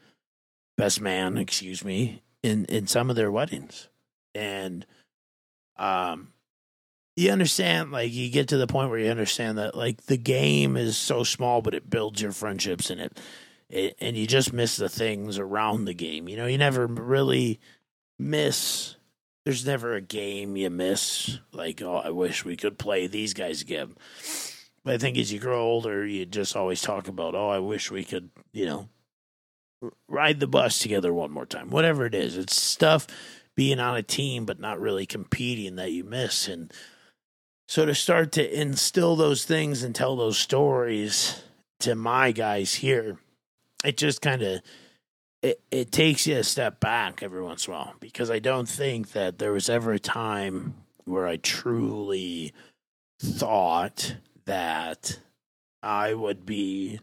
best 0.78 1.02
man, 1.02 1.38
excuse 1.38 1.84
me, 1.84 2.22
in 2.44 2.66
in 2.66 2.88
some 2.88 3.10
of 3.10 3.16
their 3.16 3.32
weddings, 3.32 3.90
and 4.34 4.86
um, 5.78 6.34
you 7.15 7.31
understand, 7.31 7.91
like 7.91 8.12
you 8.12 8.29
get 8.29 8.50
to 8.50 8.57
the 8.57 8.67
point 8.67 8.89
where 8.89 9.00
you 9.00 9.10
understand 9.10 9.57
that 9.57 9.75
like 9.75 10.05
the 10.05 10.17
game 10.17 10.77
is 10.77 10.98
so 10.98 11.24
small, 11.24 11.62
but 11.62 11.74
it 11.74 11.89
builds 11.89 12.22
your 12.22 12.31
friendships 12.31 12.89
and 12.89 13.01
it, 13.01 13.19
it 13.69 13.98
and 14.00 14.15
you 14.17 14.27
just 14.27 14.53
miss 14.53 14.75
the 14.75 14.89
things 14.89 15.38
around 15.39 15.86
the 15.86 15.93
game. 15.93 16.27
You 16.27 16.38
know, 16.38 16.45
you 16.45 16.57
never 16.57 16.88
really 16.88 17.60
miss 18.19 18.95
there's 19.45 19.65
never 19.65 19.93
a 19.93 20.01
game 20.01 20.57
you 20.57 20.69
miss. 20.72 21.38
Like, 21.53 21.81
oh, 21.81 21.98
I 21.98 22.10
wish 22.10 22.43
we 22.43 22.57
could 22.57 22.79
play 22.79 23.07
these 23.07 23.34
guys 23.34 23.62
again. 23.62 23.95
But 24.84 24.95
I 24.95 24.98
think 24.98 25.17
as 25.17 25.31
you 25.31 25.39
grow 25.39 25.62
older, 25.62 26.05
you 26.05 26.25
just 26.25 26.55
always 26.55 26.81
talk 26.81 27.07
about, 27.07 27.36
oh, 27.36 27.50
I 27.50 27.60
wish 27.60 27.91
we 27.91 28.03
could, 28.03 28.31
you 28.51 28.65
know, 28.65 28.89
ride 30.07 30.39
the 30.39 30.48
bus 30.48 30.79
together 30.79 31.13
one 31.13 31.31
more 31.31 31.45
time. 31.45 31.69
Whatever 31.69 32.07
it 32.07 32.15
is, 32.15 32.38
it's 32.38 32.60
stuff 32.60 33.05
being 33.55 33.79
on 33.79 33.95
a 33.95 34.03
team 34.03 34.45
but 34.45 34.60
not 34.60 34.79
really 34.79 35.05
competing 35.05 35.75
that 35.75 35.91
you 35.91 36.03
miss. 36.03 36.48
And 36.48 36.74
so 37.67 37.86
to 37.86 37.95
start 37.95 38.31
to 38.34 38.60
instill 38.60 39.15
those 39.15 39.45
things 39.45 39.84
and 39.84 39.95
tell 39.95 40.15
those 40.15 40.38
stories 40.38 41.43
to 41.79 41.95
my 41.95 42.31
guys 42.31 42.75
here, 42.75 43.17
it 43.84 43.98
just 43.98 44.22
kind 44.22 44.41
of 44.41 44.62
it, 45.41 45.62
it 45.69 45.91
takes 45.91 46.25
you 46.25 46.38
a 46.38 46.43
step 46.43 46.79
back 46.79 47.22
every 47.22 47.41
once 47.41 47.67
in 47.67 47.74
a 47.74 47.77
while 47.77 47.93
because 48.00 48.31
I 48.31 48.39
don't 48.39 48.67
think 48.67 49.12
that 49.12 49.38
there 49.38 49.51
was 49.51 49.69
ever 49.69 49.91
a 49.93 50.00
time 50.00 50.74
where 51.03 51.27
I 51.27 51.38
truly 51.38 52.51
thought 53.19 54.15
that 54.45 55.19
I 55.84 56.15
would 56.15 56.45
be 56.45 57.00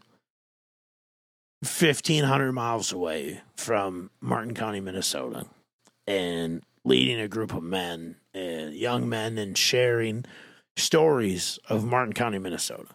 1500 1.61 2.51
miles 2.51 2.91
away 2.91 3.39
from 3.55 4.09
Martin 4.19 4.53
County, 4.53 4.81
Minnesota, 4.81 5.45
and 6.05 6.61
leading 6.83 7.21
a 7.21 7.29
group 7.29 7.53
of 7.53 7.63
men, 7.63 8.17
uh, 8.35 8.69
young 8.71 9.07
men, 9.07 9.37
and 9.37 9.57
sharing 9.57 10.25
stories 10.75 11.59
of 11.69 11.85
Martin 11.85 12.13
County, 12.13 12.39
Minnesota 12.39 12.89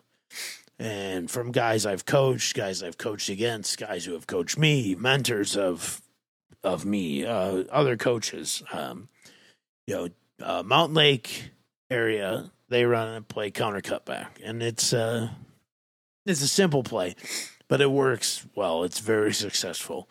and 0.79 1.31
from 1.31 1.51
guys 1.51 1.85
I've 1.85 2.05
coached, 2.05 2.55
guys 2.55 2.83
I've 2.83 2.99
coached 2.99 3.29
against, 3.29 3.79
guys 3.79 4.05
who 4.05 4.13
have 4.13 4.27
coached 4.27 4.59
me, 4.59 4.95
mentors 4.95 5.57
of 5.57 6.01
of 6.63 6.85
me, 6.85 7.25
uh, 7.25 7.65
other 7.71 7.97
coaches. 7.97 8.63
Um, 8.73 9.09
you 9.87 9.95
know, 9.95 10.09
uh, 10.43 10.63
Mountain 10.63 10.95
Lake 10.95 11.51
area, 11.91 12.51
they 12.69 12.85
run 12.85 13.09
and 13.09 13.27
play 13.27 13.51
counter 13.51 13.81
cutback, 13.81 14.29
and 14.45 14.63
it's 14.63 14.93
uh, 14.93 15.31
it's 16.27 16.43
a 16.43 16.49
simple 16.49 16.83
play, 16.83 17.17
but 17.69 17.81
it 17.81 17.91
works 17.91 18.47
well. 18.55 18.85
It's 18.85 19.01
very 19.01 19.35
successful. 19.45 20.09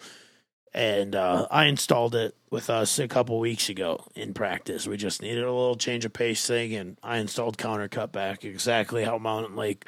And 0.78 1.16
uh, 1.16 1.48
I 1.50 1.66
installed 1.66 2.14
it 2.14 2.36
with 2.52 2.70
us 2.70 3.00
a 3.00 3.08
couple 3.08 3.40
weeks 3.40 3.68
ago 3.68 4.06
in 4.14 4.36
practice. 4.36 4.86
We 4.86 4.96
just 4.96 5.24
needed 5.24 5.44
a 5.44 5.52
little 5.52 5.76
change 5.76 6.06
of 6.06 6.14
pace 6.14 6.46
thing, 6.46 6.76
and 6.76 7.00
I 7.02 7.18
installed 7.18 7.58
counter 7.58 7.90
cutback 7.90 8.46
exactly 8.46 9.04
how 9.04 9.18
Mountain 9.18 9.56
Lake 9.56 9.86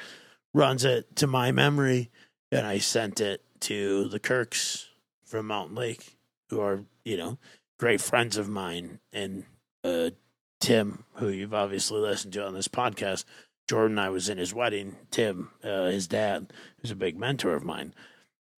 runs 0.52 0.84
it 0.84 1.14
to 1.14 1.28
my 1.28 1.52
memory, 1.52 2.10
and 2.50 2.66
I 2.66 2.78
sent 2.78 3.20
it 3.20 3.44
to 3.60 4.08
the 4.08 4.18
Kirks 4.18 4.88
from 5.24 5.46
Mountain 5.46 5.76
Lake, 5.76 6.16
who 6.48 6.60
are 6.60 6.82
you 7.04 7.16
know 7.16 7.38
great 7.78 8.00
friends 8.00 8.36
of 8.36 8.48
mine, 8.48 8.98
and 9.12 9.44
uh, 9.84 10.10
Tim, 10.58 11.04
who 11.14 11.28
you've 11.28 11.54
obviously 11.54 12.00
listened 12.00 12.32
to 12.32 12.44
on 12.44 12.52
this 12.52 12.66
podcast. 12.66 13.24
Jordan, 13.68 14.00
I 14.00 14.10
was 14.10 14.28
in 14.28 14.38
his 14.38 14.52
wedding. 14.52 14.96
Tim, 15.12 15.50
uh, 15.62 15.84
his 15.84 16.08
dad, 16.08 16.52
who's 16.80 16.90
a 16.90 16.96
big 16.96 17.16
mentor 17.16 17.54
of 17.54 17.62
mine, 17.62 17.94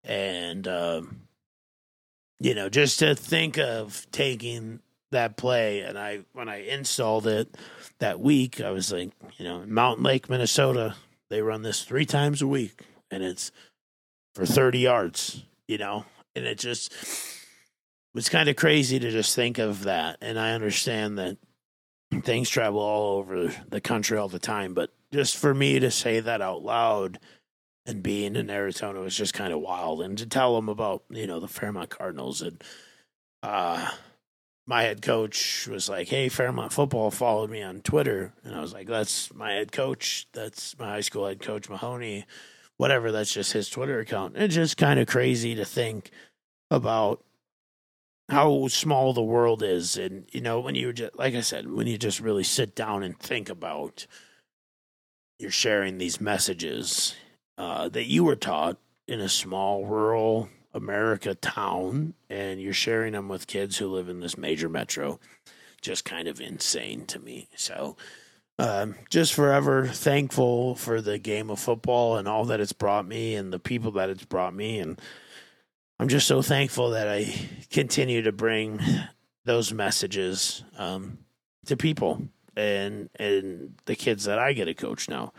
and 0.05 0.65
um, 0.65 1.23
you 2.41 2.55
know, 2.55 2.69
just 2.69 3.00
to 3.00 3.13
think 3.13 3.60
of 3.60 4.07
taking 4.12 4.79
that 5.12 5.38
play, 5.38 5.81
and 5.81 5.98
I 5.98 6.21
when 6.33 6.50
I 6.50 6.63
installed 6.63 7.27
it 7.27 7.55
that 8.00 8.19
week, 8.19 8.60
I 8.60 8.71
was 8.71 8.91
like, 8.91 9.12
you 9.38 9.45
know, 9.45 9.63
Mountain 9.67 10.03
Lake, 10.03 10.27
Minnesota, 10.27 10.95
they 11.29 11.43
run 11.43 11.62
this 11.62 11.83
three 11.83 12.05
times 12.05 12.41
a 12.41 12.48
week, 12.48 12.81
and 13.12 13.24
it's 13.24 13.51
for 14.33 14.45
30 14.45 14.79
yards, 14.79 15.43
you 15.67 15.77
know, 15.77 16.05
and 16.36 16.45
it 16.45 16.57
just 16.57 16.91
was 18.15 18.27
kind 18.27 18.50
of 18.50 18.55
crazy 18.55 18.98
to 18.98 19.12
just 19.12 19.36
think 19.36 19.60
of 19.60 19.83
that. 19.83 20.17
And 20.19 20.39
I 20.39 20.53
understand 20.53 21.19
that 21.19 21.38
things 22.24 22.50
travel 22.50 22.79
all 22.79 23.19
over 23.19 23.53
the 23.69 23.81
country 23.81 24.17
all 24.17 24.29
the 24.29 24.39
time, 24.39 24.74
but 24.74 24.89
just 25.13 25.38
for 25.38 25.53
me 25.53 25.79
to 25.79 25.91
say 25.91 26.19
that 26.19 26.41
out 26.41 26.63
loud 26.63 27.19
and 27.85 28.03
being 28.03 28.35
in 28.35 28.50
Arizona 28.50 29.00
was 29.00 29.15
just 29.15 29.33
kind 29.33 29.53
of 29.53 29.59
wild. 29.59 30.01
And 30.01 30.17
to 30.17 30.25
tell 30.25 30.55
them 30.55 30.69
about, 30.69 31.03
you 31.09 31.27
know, 31.27 31.39
the 31.39 31.47
Fairmont 31.47 31.89
Cardinals 31.89 32.41
and 32.41 32.63
uh 33.43 33.89
my 34.67 34.83
head 34.83 35.01
coach 35.01 35.67
was 35.67 35.89
like, 35.89 36.07
Hey, 36.07 36.29
Fairmont 36.29 36.71
football 36.71 37.11
followed 37.11 37.50
me 37.50 37.61
on 37.61 37.81
Twitter 37.81 38.33
and 38.43 38.55
I 38.55 38.61
was 38.61 38.73
like, 38.73 38.88
That's 38.88 39.33
my 39.33 39.53
head 39.53 39.71
coach. 39.71 40.27
That's 40.33 40.77
my 40.77 40.88
high 40.88 41.01
school 41.01 41.27
head 41.27 41.41
coach 41.41 41.69
Mahoney. 41.69 42.25
Whatever, 42.77 43.11
that's 43.11 43.33
just 43.33 43.53
his 43.53 43.69
Twitter 43.69 44.00
account. 44.00 44.35
It's 44.38 44.55
just 44.55 44.77
kind 44.77 45.00
of 45.00 45.07
crazy 45.07 45.53
to 45.55 45.65
think 45.65 46.09
about 46.71 47.23
how 48.31 48.67
small 48.69 49.13
the 49.13 49.21
world 49.21 49.61
is 49.61 49.97
and 49.97 50.25
you 50.31 50.39
know 50.39 50.61
when 50.61 50.73
you 50.73 50.93
just 50.93 51.15
like 51.17 51.35
i 51.35 51.41
said 51.41 51.69
when 51.69 51.85
you 51.85 51.97
just 51.97 52.21
really 52.21 52.45
sit 52.45 52.73
down 52.73 53.03
and 53.03 53.19
think 53.19 53.50
about 53.50 54.07
you're 55.38 55.51
sharing 55.51 55.97
these 55.97 56.21
messages 56.21 57.13
uh, 57.61 57.87
that 57.89 58.07
you 58.07 58.23
were 58.23 58.35
taught 58.35 58.77
in 59.07 59.19
a 59.19 59.29
small 59.29 59.85
rural 59.85 60.49
america 60.73 61.35
town 61.35 62.15
and 62.27 62.59
you're 62.59 62.73
sharing 62.73 63.13
them 63.13 63.29
with 63.29 63.45
kids 63.45 63.77
who 63.77 63.87
live 63.87 64.09
in 64.09 64.19
this 64.19 64.35
major 64.35 64.67
metro. 64.67 65.19
Just 65.79 66.03
kind 66.03 66.27
of 66.27 66.41
insane 66.41 67.05
to 67.05 67.19
me. 67.19 67.49
So 67.55 67.97
um, 68.57 68.95
just 69.11 69.33
forever 69.33 69.85
thankful 69.85 70.73
for 70.73 71.01
the 71.01 71.19
game 71.19 71.51
of 71.51 71.59
football 71.59 72.17
and 72.17 72.27
all 72.27 72.45
that 72.45 72.59
it's 72.59 72.73
brought 72.73 73.07
me 73.07 73.35
and 73.35 73.53
the 73.53 73.59
people 73.59 73.91
that 73.91 74.09
it's 74.09 74.25
brought 74.25 74.55
me. 74.55 74.79
And 74.79 74.99
I'm 75.99 76.07
just 76.07 76.25
so 76.25 76.41
thankful 76.41 76.91
that 76.91 77.07
I 77.07 77.31
continue 77.69 78.23
to 78.23 78.31
bring 78.31 78.79
those 79.45 79.71
messages 79.71 80.63
um, 80.79 81.19
to 81.65 81.77
people 81.77 82.23
and 82.61 83.09
and 83.15 83.75
the 83.85 83.95
kids 83.95 84.25
that 84.25 84.39
I 84.39 84.53
get 84.53 84.65
to 84.65 84.73
coach 84.73 85.09
now. 85.09 85.33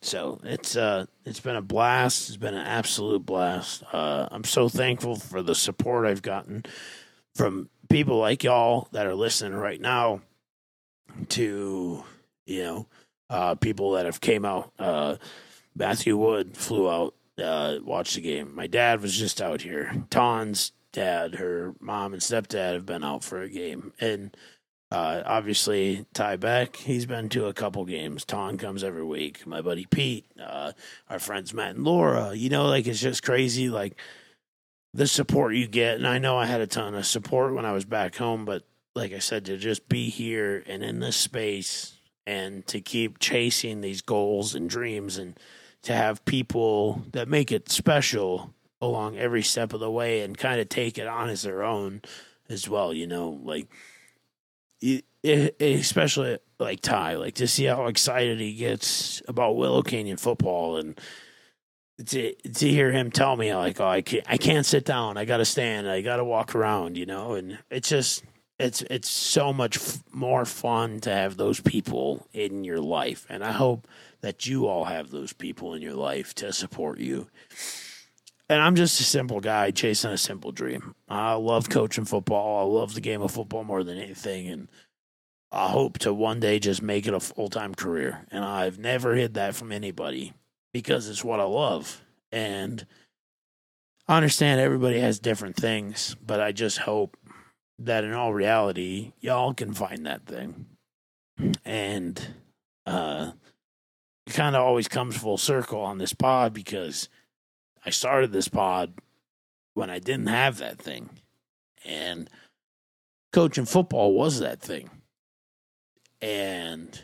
So 0.00 0.40
it's 0.44 0.76
uh 0.76 1.06
it's 1.24 1.40
been 1.40 1.56
a 1.56 1.62
blast. 1.62 2.28
It's 2.28 2.36
been 2.36 2.54
an 2.54 2.66
absolute 2.66 3.24
blast. 3.26 3.82
Uh, 3.92 4.28
I'm 4.30 4.44
so 4.44 4.68
thankful 4.68 5.16
for 5.16 5.42
the 5.42 5.54
support 5.54 6.06
I've 6.06 6.22
gotten 6.22 6.64
from 7.34 7.68
people 7.88 8.18
like 8.18 8.44
y'all 8.44 8.88
that 8.92 9.06
are 9.06 9.14
listening 9.14 9.58
right 9.58 9.80
now. 9.80 10.20
To 11.30 12.04
you 12.46 12.62
know, 12.62 12.86
uh, 13.28 13.56
people 13.56 13.92
that 13.92 14.06
have 14.06 14.20
came 14.20 14.44
out. 14.44 14.72
Uh, 14.78 15.16
Matthew 15.74 16.16
Wood 16.16 16.56
flew 16.56 16.88
out 16.88 17.14
uh, 17.42 17.78
watch 17.82 18.14
the 18.14 18.20
game. 18.20 18.54
My 18.54 18.66
dad 18.66 19.00
was 19.00 19.16
just 19.16 19.40
out 19.42 19.62
here. 19.62 20.04
Ton's 20.10 20.72
dad, 20.92 21.36
her 21.36 21.74
mom 21.80 22.12
and 22.12 22.22
stepdad 22.22 22.74
have 22.74 22.86
been 22.86 23.04
out 23.04 23.24
for 23.24 23.40
a 23.40 23.48
game, 23.48 23.92
and 24.00 24.36
uh, 24.90 25.22
obviously 25.24 26.04
Ty 26.14 26.36
Beck, 26.36 26.76
he's 26.76 27.06
been 27.06 27.28
to 27.30 27.46
a 27.46 27.52
couple 27.52 27.84
games. 27.84 28.24
Ton 28.24 28.58
comes 28.58 28.82
every 28.82 29.04
week. 29.04 29.46
My 29.46 29.60
buddy 29.60 29.86
Pete, 29.86 30.26
uh, 30.42 30.72
our 31.08 31.18
friends 31.18 31.54
Matt 31.54 31.76
and 31.76 31.84
Laura. 31.84 32.34
You 32.34 32.48
know, 32.48 32.66
like 32.66 32.86
it's 32.86 33.00
just 33.00 33.22
crazy, 33.22 33.68
like 33.68 33.96
the 34.92 35.06
support 35.06 35.54
you 35.54 35.68
get. 35.68 35.96
And 35.96 36.08
I 36.08 36.18
know 36.18 36.36
I 36.36 36.46
had 36.46 36.60
a 36.60 36.66
ton 36.66 36.94
of 36.94 37.06
support 37.06 37.54
when 37.54 37.64
I 37.64 37.72
was 37.72 37.84
back 37.84 38.16
home, 38.16 38.44
but 38.44 38.64
like 38.96 39.12
I 39.12 39.20
said, 39.20 39.44
to 39.44 39.56
just 39.56 39.88
be 39.88 40.08
here 40.08 40.64
and 40.66 40.82
in 40.82 40.98
this 40.98 41.16
space 41.16 41.94
and 42.26 42.66
to 42.66 42.80
keep 42.80 43.20
chasing 43.20 43.80
these 43.80 44.02
goals 44.02 44.56
and 44.56 44.68
dreams 44.68 45.18
and 45.18 45.38
to 45.82 45.94
have 45.94 46.24
people 46.24 47.04
that 47.12 47.28
make 47.28 47.52
it 47.52 47.70
special 47.70 48.52
along 48.80 49.16
every 49.16 49.42
step 49.42 49.72
of 49.72 49.80
the 49.80 49.90
way 49.90 50.22
and 50.22 50.36
kind 50.36 50.60
of 50.60 50.68
take 50.68 50.98
it 50.98 51.06
on 51.06 51.28
as 51.28 51.42
their 51.42 51.62
own 51.62 52.02
as 52.48 52.68
well. 52.68 52.92
You 52.92 53.06
know, 53.06 53.40
like 53.44 53.68
especially 55.22 56.38
like 56.58 56.80
Ty, 56.80 57.16
like 57.16 57.34
to 57.34 57.46
see 57.46 57.64
how 57.64 57.86
excited 57.86 58.40
he 58.40 58.54
gets 58.54 59.22
about 59.28 59.56
Willow 59.56 59.82
Canyon 59.82 60.16
football 60.16 60.76
and 60.76 60.98
to 62.06 62.34
to 62.34 62.68
hear 62.68 62.92
him 62.92 63.10
tell 63.10 63.36
me 63.36 63.54
like, 63.54 63.80
oh, 63.80 63.86
I 63.86 64.02
can't, 64.02 64.24
I 64.26 64.36
can't 64.36 64.64
sit 64.64 64.84
down, 64.84 65.16
I 65.16 65.24
got 65.24 65.38
to 65.38 65.44
stand, 65.44 65.88
I 65.88 66.00
got 66.00 66.16
to 66.16 66.24
walk 66.24 66.54
around, 66.54 66.96
you 66.96 67.06
know, 67.06 67.34
and 67.34 67.58
it's 67.70 67.88
just 67.88 68.24
it's 68.58 68.82
it's 68.82 69.10
so 69.10 69.52
much 69.52 69.76
f- 69.78 70.02
more 70.12 70.44
fun 70.44 71.00
to 71.00 71.10
have 71.10 71.36
those 71.36 71.60
people 71.60 72.26
in 72.32 72.64
your 72.64 72.80
life, 72.80 73.26
and 73.28 73.44
I 73.44 73.52
hope 73.52 73.86
that 74.20 74.46
you 74.46 74.66
all 74.66 74.84
have 74.84 75.10
those 75.10 75.32
people 75.32 75.74
in 75.74 75.82
your 75.82 75.94
life 75.94 76.34
to 76.36 76.52
support 76.52 76.98
you. 76.98 77.28
And 78.50 78.60
I'm 78.60 78.74
just 78.74 79.00
a 79.00 79.04
simple 79.04 79.38
guy 79.38 79.70
chasing 79.70 80.10
a 80.10 80.18
simple 80.18 80.50
dream. 80.50 80.96
I 81.08 81.34
love 81.34 81.68
coaching 81.68 82.04
football. 82.04 82.58
I 82.58 82.80
love 82.80 82.94
the 82.94 83.00
game 83.00 83.22
of 83.22 83.30
football 83.30 83.62
more 83.62 83.84
than 83.84 83.96
anything. 83.96 84.48
And 84.48 84.66
I 85.52 85.68
hope 85.68 86.00
to 86.00 86.12
one 86.12 86.40
day 86.40 86.58
just 86.58 86.82
make 86.82 87.06
it 87.06 87.14
a 87.14 87.20
full 87.20 87.48
time 87.48 87.76
career. 87.76 88.26
And 88.28 88.44
I've 88.44 88.76
never 88.76 89.14
hid 89.14 89.34
that 89.34 89.54
from 89.54 89.70
anybody 89.70 90.32
because 90.72 91.08
it's 91.08 91.22
what 91.22 91.38
I 91.38 91.44
love. 91.44 92.02
And 92.32 92.84
I 94.08 94.16
understand 94.16 94.60
everybody 94.60 94.98
has 94.98 95.20
different 95.20 95.54
things, 95.54 96.16
but 96.20 96.40
I 96.40 96.50
just 96.50 96.78
hope 96.78 97.16
that 97.78 98.02
in 98.02 98.14
all 98.14 98.34
reality, 98.34 99.12
y'all 99.20 99.54
can 99.54 99.74
find 99.74 100.06
that 100.06 100.26
thing. 100.26 100.66
And 101.64 102.20
uh, 102.84 103.30
it 104.26 104.32
kind 104.32 104.56
of 104.56 104.62
always 104.62 104.88
comes 104.88 105.16
full 105.16 105.38
circle 105.38 105.80
on 105.80 105.98
this 105.98 106.14
pod 106.14 106.52
because 106.52 107.08
I 107.84 107.90
started 107.90 108.32
this 108.32 108.48
pod 108.48 108.94
when 109.74 109.90
I 109.90 109.98
didn't 109.98 110.26
have 110.26 110.58
that 110.58 110.78
thing. 110.78 111.10
And 111.84 112.28
coaching 113.32 113.64
football 113.64 114.12
was 114.14 114.40
that 114.40 114.60
thing. 114.60 114.90
And, 116.20 117.00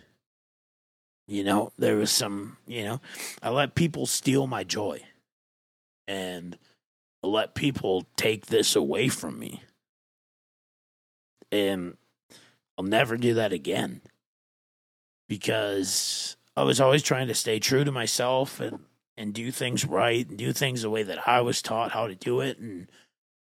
you 1.26 1.42
know, 1.44 1.72
there 1.78 1.96
was 1.96 2.10
some, 2.10 2.58
you 2.66 2.84
know, 2.84 3.00
I 3.42 3.50
let 3.50 3.74
people 3.74 4.06
steal 4.06 4.46
my 4.46 4.64
joy. 4.64 5.02
And 6.06 6.58
I 7.24 7.28
let 7.28 7.54
people 7.54 8.06
take 8.16 8.46
this 8.46 8.76
away 8.76 9.08
from 9.08 9.38
me. 9.38 9.62
And 11.50 11.96
I'll 12.76 12.84
never 12.84 13.16
do 13.16 13.34
that 13.34 13.52
again 13.52 14.02
because 15.28 16.36
I 16.56 16.62
was 16.62 16.80
always 16.80 17.02
trying 17.02 17.28
to 17.28 17.34
stay 17.34 17.58
true 17.58 17.84
to 17.84 17.92
myself 17.92 18.60
and 18.60 18.80
and 19.16 19.32
do 19.32 19.50
things 19.50 19.84
right 19.84 20.28
and 20.28 20.38
do 20.38 20.52
things 20.52 20.82
the 20.82 20.90
way 20.90 21.02
that 21.02 21.26
I 21.26 21.40
was 21.40 21.62
taught 21.62 21.92
how 21.92 22.06
to 22.06 22.14
do 22.14 22.40
it 22.40 22.58
and 22.58 22.90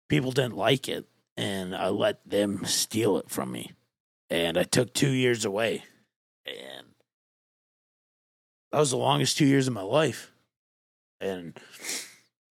people 0.08 0.32
didn't 0.32 0.56
like 0.56 0.88
it 0.88 1.06
and 1.36 1.74
I 1.74 1.88
let 1.88 2.28
them 2.28 2.64
steal 2.64 3.16
it 3.18 3.30
from 3.30 3.52
me. 3.52 3.72
And 4.28 4.58
I 4.58 4.64
took 4.64 4.94
2 4.94 5.10
years 5.10 5.44
away. 5.44 5.84
And 6.46 6.86
that 8.72 8.78
was 8.78 8.90
the 8.90 8.96
longest 8.96 9.38
2 9.38 9.46
years 9.46 9.66
of 9.66 9.74
my 9.74 9.82
life. 9.82 10.32
And 11.20 11.58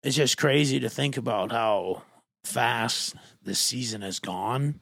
it's 0.02 0.16
just 0.16 0.38
crazy 0.38 0.80
to 0.80 0.88
think 0.88 1.16
about 1.16 1.52
how 1.52 2.02
fast 2.44 3.14
this 3.42 3.58
season 3.58 4.02
has 4.02 4.20
gone 4.20 4.80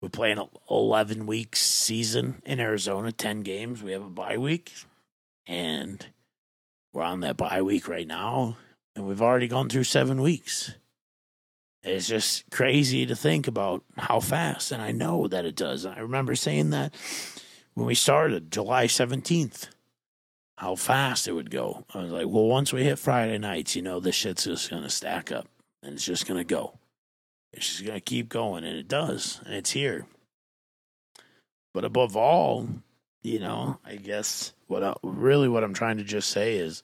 we 0.00 0.08
play 0.08 0.32
an 0.32 0.42
11 0.70 1.26
week 1.26 1.54
season 1.54 2.40
in 2.46 2.58
Arizona, 2.58 3.12
10 3.12 3.42
games. 3.42 3.82
We 3.82 3.92
have 3.92 4.04
a 4.04 4.10
bye 4.10 4.38
week, 4.38 4.72
and 5.46 6.06
we're 6.92 7.02
on 7.02 7.20
that 7.20 7.36
bye 7.36 7.62
week 7.62 7.88
right 7.88 8.06
now, 8.06 8.56
and 8.94 9.06
we've 9.06 9.22
already 9.22 9.48
gone 9.48 9.68
through 9.68 9.84
seven 9.84 10.20
weeks. 10.20 10.74
It's 11.82 12.08
just 12.08 12.44
crazy 12.50 13.06
to 13.06 13.16
think 13.16 13.46
about 13.46 13.82
how 13.96 14.20
fast, 14.20 14.70
and 14.70 14.82
I 14.82 14.92
know 14.92 15.28
that 15.28 15.46
it 15.46 15.56
does. 15.56 15.86
I 15.86 16.00
remember 16.00 16.34
saying 16.34 16.70
that 16.70 16.94
when 17.74 17.86
we 17.86 17.94
started, 17.94 18.52
July 18.52 18.86
17th, 18.86 19.68
how 20.58 20.74
fast 20.74 21.26
it 21.26 21.32
would 21.32 21.50
go. 21.50 21.86
I 21.94 22.02
was 22.02 22.10
like, 22.10 22.26
well, 22.26 22.46
once 22.46 22.70
we 22.70 22.84
hit 22.84 22.98
Friday 22.98 23.38
nights, 23.38 23.76
you 23.76 23.80
know, 23.80 23.98
this 23.98 24.14
shit's 24.14 24.44
just 24.44 24.68
going 24.68 24.82
to 24.82 24.90
stack 24.90 25.32
up, 25.32 25.48
and 25.82 25.94
it's 25.94 26.04
just 26.04 26.26
going 26.26 26.38
to 26.38 26.44
go. 26.44 26.78
It's 27.52 27.66
just 27.66 27.84
going 27.84 27.96
to 27.96 28.00
keep 28.00 28.28
going, 28.28 28.64
and 28.64 28.76
it 28.76 28.86
does, 28.86 29.40
and 29.46 29.54
it's 29.54 29.70
here. 29.70 30.06
But 31.72 31.86
above 31.86 32.14
all, 32.16 32.68
you 33.22 33.38
know, 33.38 33.78
I 33.86 33.96
guess 33.96 34.52
what 34.70 34.84
I, 34.84 34.94
really 35.02 35.48
what 35.48 35.64
I'm 35.64 35.74
trying 35.74 35.96
to 35.98 36.04
just 36.04 36.30
say 36.30 36.56
is, 36.56 36.82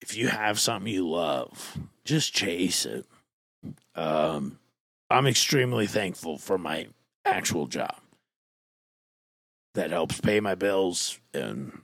if 0.00 0.16
you 0.16 0.28
have 0.28 0.58
something 0.58 0.92
you 0.92 1.08
love, 1.08 1.78
just 2.04 2.32
chase 2.32 2.86
it. 2.86 3.06
Um, 3.94 4.58
I'm 5.10 5.26
extremely 5.26 5.86
thankful 5.86 6.38
for 6.38 6.58
my 6.58 6.88
actual 7.24 7.66
job 7.66 7.94
that 9.74 9.90
helps 9.90 10.20
pay 10.20 10.40
my 10.40 10.54
bills 10.54 11.20
and 11.34 11.82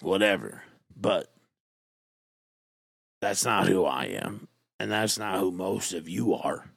whatever. 0.00 0.62
But 0.96 1.30
that's 3.20 3.44
not 3.44 3.66
who 3.66 3.84
I 3.84 4.04
am. 4.04 4.48
And 4.78 4.90
that's 4.90 5.18
not 5.18 5.40
who 5.40 5.50
most 5.50 5.92
of 5.92 6.08
you 6.08 6.34
are. 6.34 6.70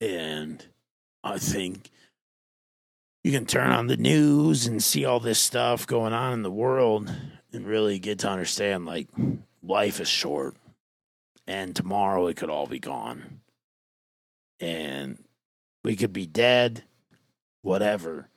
And 0.00 0.64
I 1.24 1.38
think 1.38 1.90
you 3.24 3.30
can 3.30 3.46
turn 3.46 3.70
on 3.70 3.86
the 3.86 3.96
news 3.96 4.66
and 4.66 4.82
see 4.82 5.04
all 5.04 5.20
this 5.20 5.38
stuff 5.38 5.86
going 5.86 6.12
on 6.12 6.32
in 6.32 6.42
the 6.42 6.50
world 6.50 7.12
and 7.52 7.66
really 7.66 7.98
get 7.98 8.18
to 8.20 8.28
understand 8.28 8.84
like 8.84 9.08
life 9.62 10.00
is 10.00 10.08
short 10.08 10.56
and 11.46 11.74
tomorrow 11.74 12.26
it 12.26 12.36
could 12.36 12.50
all 12.50 12.66
be 12.66 12.78
gone. 12.78 13.40
And 14.60 15.22
we 15.84 15.96
could 15.96 16.12
be 16.12 16.26
dead, 16.26 16.84
whatever. 17.62 18.28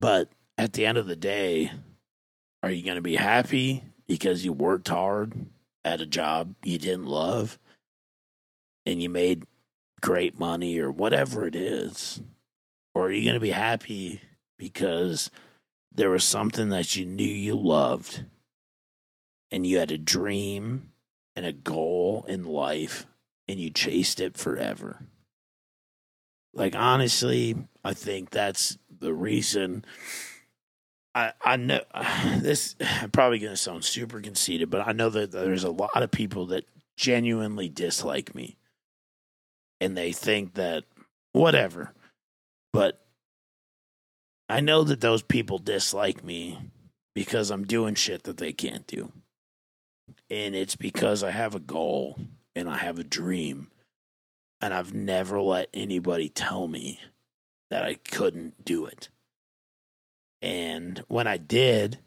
But 0.00 0.30
at 0.58 0.72
the 0.72 0.86
end 0.86 0.98
of 0.98 1.06
the 1.06 1.16
day, 1.16 1.72
are 2.62 2.70
you 2.70 2.84
going 2.84 2.96
to 2.96 3.02
be 3.02 3.16
happy 3.16 3.84
because 4.06 4.44
you 4.44 4.52
worked 4.52 4.88
hard 4.88 5.34
at 5.84 6.00
a 6.00 6.06
job 6.06 6.54
you 6.62 6.78
didn't 6.78 7.06
love 7.06 7.58
and 8.84 9.02
you 9.02 9.08
made 9.08 9.44
great 10.00 10.38
money 10.38 10.78
or 10.78 10.90
whatever 10.90 11.46
it 11.46 11.56
is? 11.56 12.20
Or 12.96 13.08
are 13.08 13.12
you 13.12 13.24
going 13.24 13.34
to 13.34 13.40
be 13.40 13.50
happy 13.50 14.22
because 14.56 15.30
there 15.92 16.08
was 16.08 16.24
something 16.24 16.70
that 16.70 16.96
you 16.96 17.04
knew 17.04 17.28
you 17.28 17.54
loved 17.54 18.24
and 19.50 19.66
you 19.66 19.76
had 19.76 19.90
a 19.90 19.98
dream 19.98 20.92
and 21.36 21.44
a 21.44 21.52
goal 21.52 22.24
in 22.26 22.46
life 22.46 23.06
and 23.46 23.60
you 23.60 23.68
chased 23.68 24.18
it 24.18 24.38
forever? 24.38 25.02
Like, 26.54 26.74
honestly, 26.74 27.54
I 27.84 27.92
think 27.92 28.30
that's 28.30 28.78
the 28.88 29.12
reason. 29.12 29.84
I, 31.14 31.34
I 31.42 31.56
know 31.56 31.82
this 32.38 32.76
I'm 33.02 33.10
probably 33.10 33.40
going 33.40 33.52
to 33.52 33.58
sound 33.58 33.84
super 33.84 34.22
conceited, 34.22 34.70
but 34.70 34.88
I 34.88 34.92
know 34.92 35.10
that 35.10 35.32
there's 35.32 35.64
a 35.64 35.70
lot 35.70 36.02
of 36.02 36.10
people 36.10 36.46
that 36.46 36.64
genuinely 36.96 37.68
dislike 37.68 38.34
me 38.34 38.56
and 39.82 39.98
they 39.98 40.12
think 40.12 40.54
that 40.54 40.84
whatever. 41.32 41.92
But 42.76 43.00
I 44.50 44.60
know 44.60 44.84
that 44.84 45.00
those 45.00 45.22
people 45.22 45.56
dislike 45.56 46.22
me 46.22 46.58
because 47.14 47.50
I'm 47.50 47.64
doing 47.64 47.94
shit 47.94 48.24
that 48.24 48.36
they 48.36 48.52
can't 48.52 48.86
do. 48.86 49.12
And 50.28 50.54
it's 50.54 50.76
because 50.76 51.22
I 51.22 51.30
have 51.30 51.54
a 51.54 51.58
goal 51.58 52.18
and 52.54 52.68
I 52.68 52.76
have 52.76 52.98
a 52.98 53.02
dream. 53.02 53.70
And 54.60 54.74
I've 54.74 54.92
never 54.92 55.40
let 55.40 55.70
anybody 55.72 56.28
tell 56.28 56.68
me 56.68 57.00
that 57.70 57.82
I 57.82 57.94
couldn't 57.94 58.62
do 58.62 58.84
it. 58.84 59.08
And 60.42 61.02
when 61.08 61.26
I 61.26 61.38
did, 61.38 62.00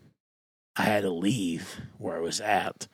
I 0.76 0.84
had 0.84 1.02
to 1.02 1.10
leave 1.10 1.82
where 1.98 2.16
I 2.16 2.20
was 2.20 2.40
at. 2.40 2.88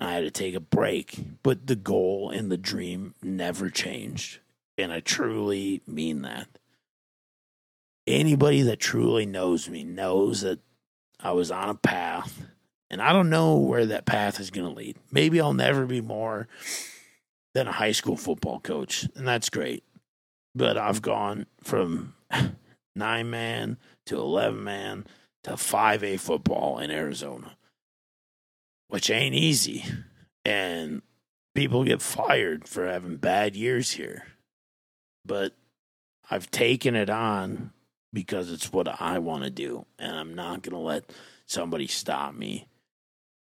I 0.00 0.12
had 0.12 0.24
to 0.24 0.30
take 0.30 0.54
a 0.54 0.60
break, 0.60 1.18
but 1.42 1.66
the 1.66 1.76
goal 1.76 2.28
and 2.28 2.52
the 2.52 2.58
dream 2.58 3.14
never 3.22 3.70
changed. 3.70 4.40
And 4.76 4.92
I 4.92 5.00
truly 5.00 5.80
mean 5.86 6.20
that. 6.20 6.48
Anybody 8.06 8.62
that 8.62 8.80
truly 8.80 9.24
knows 9.24 9.68
me 9.68 9.84
knows 9.84 10.42
that 10.42 10.60
I 11.20 11.32
was 11.32 11.50
on 11.50 11.70
a 11.70 11.74
path, 11.74 12.46
and 12.90 13.00
I 13.00 13.12
don't 13.12 13.30
know 13.30 13.56
where 13.56 13.86
that 13.86 14.04
path 14.04 14.38
is 14.40 14.50
going 14.50 14.68
to 14.68 14.74
lead. 14.74 14.96
Maybe 15.10 15.40
I'll 15.40 15.54
never 15.54 15.86
be 15.86 16.02
more 16.02 16.48
than 17.54 17.66
a 17.66 17.72
high 17.72 17.92
school 17.92 18.16
football 18.16 18.60
coach, 18.60 19.08
and 19.14 19.26
that's 19.26 19.48
great. 19.48 19.84
But 20.54 20.76
I've 20.76 21.00
gone 21.00 21.46
from 21.62 22.14
nine 22.94 23.30
man 23.30 23.78
to 24.06 24.18
11 24.18 24.62
man 24.62 25.06
to 25.44 25.52
5A 25.52 26.20
football 26.20 26.78
in 26.78 26.90
Arizona, 26.90 27.56
which 28.88 29.10
ain't 29.10 29.34
easy. 29.34 29.84
And 30.44 31.00
people 31.54 31.84
get 31.84 32.02
fired 32.02 32.68
for 32.68 32.86
having 32.86 33.16
bad 33.16 33.56
years 33.56 33.92
here. 33.92 34.24
But 35.24 35.54
I've 36.30 36.50
taken 36.50 36.94
it 36.94 37.08
on 37.08 37.72
because 38.14 38.50
it's 38.50 38.72
what 38.72 39.00
I 39.00 39.18
want 39.18 39.44
to 39.44 39.50
do. 39.50 39.84
And 39.98 40.16
I'm 40.16 40.34
not 40.34 40.62
going 40.62 40.72
to 40.72 40.78
let 40.78 41.12
somebody 41.44 41.88
stop 41.88 42.34
me. 42.34 42.68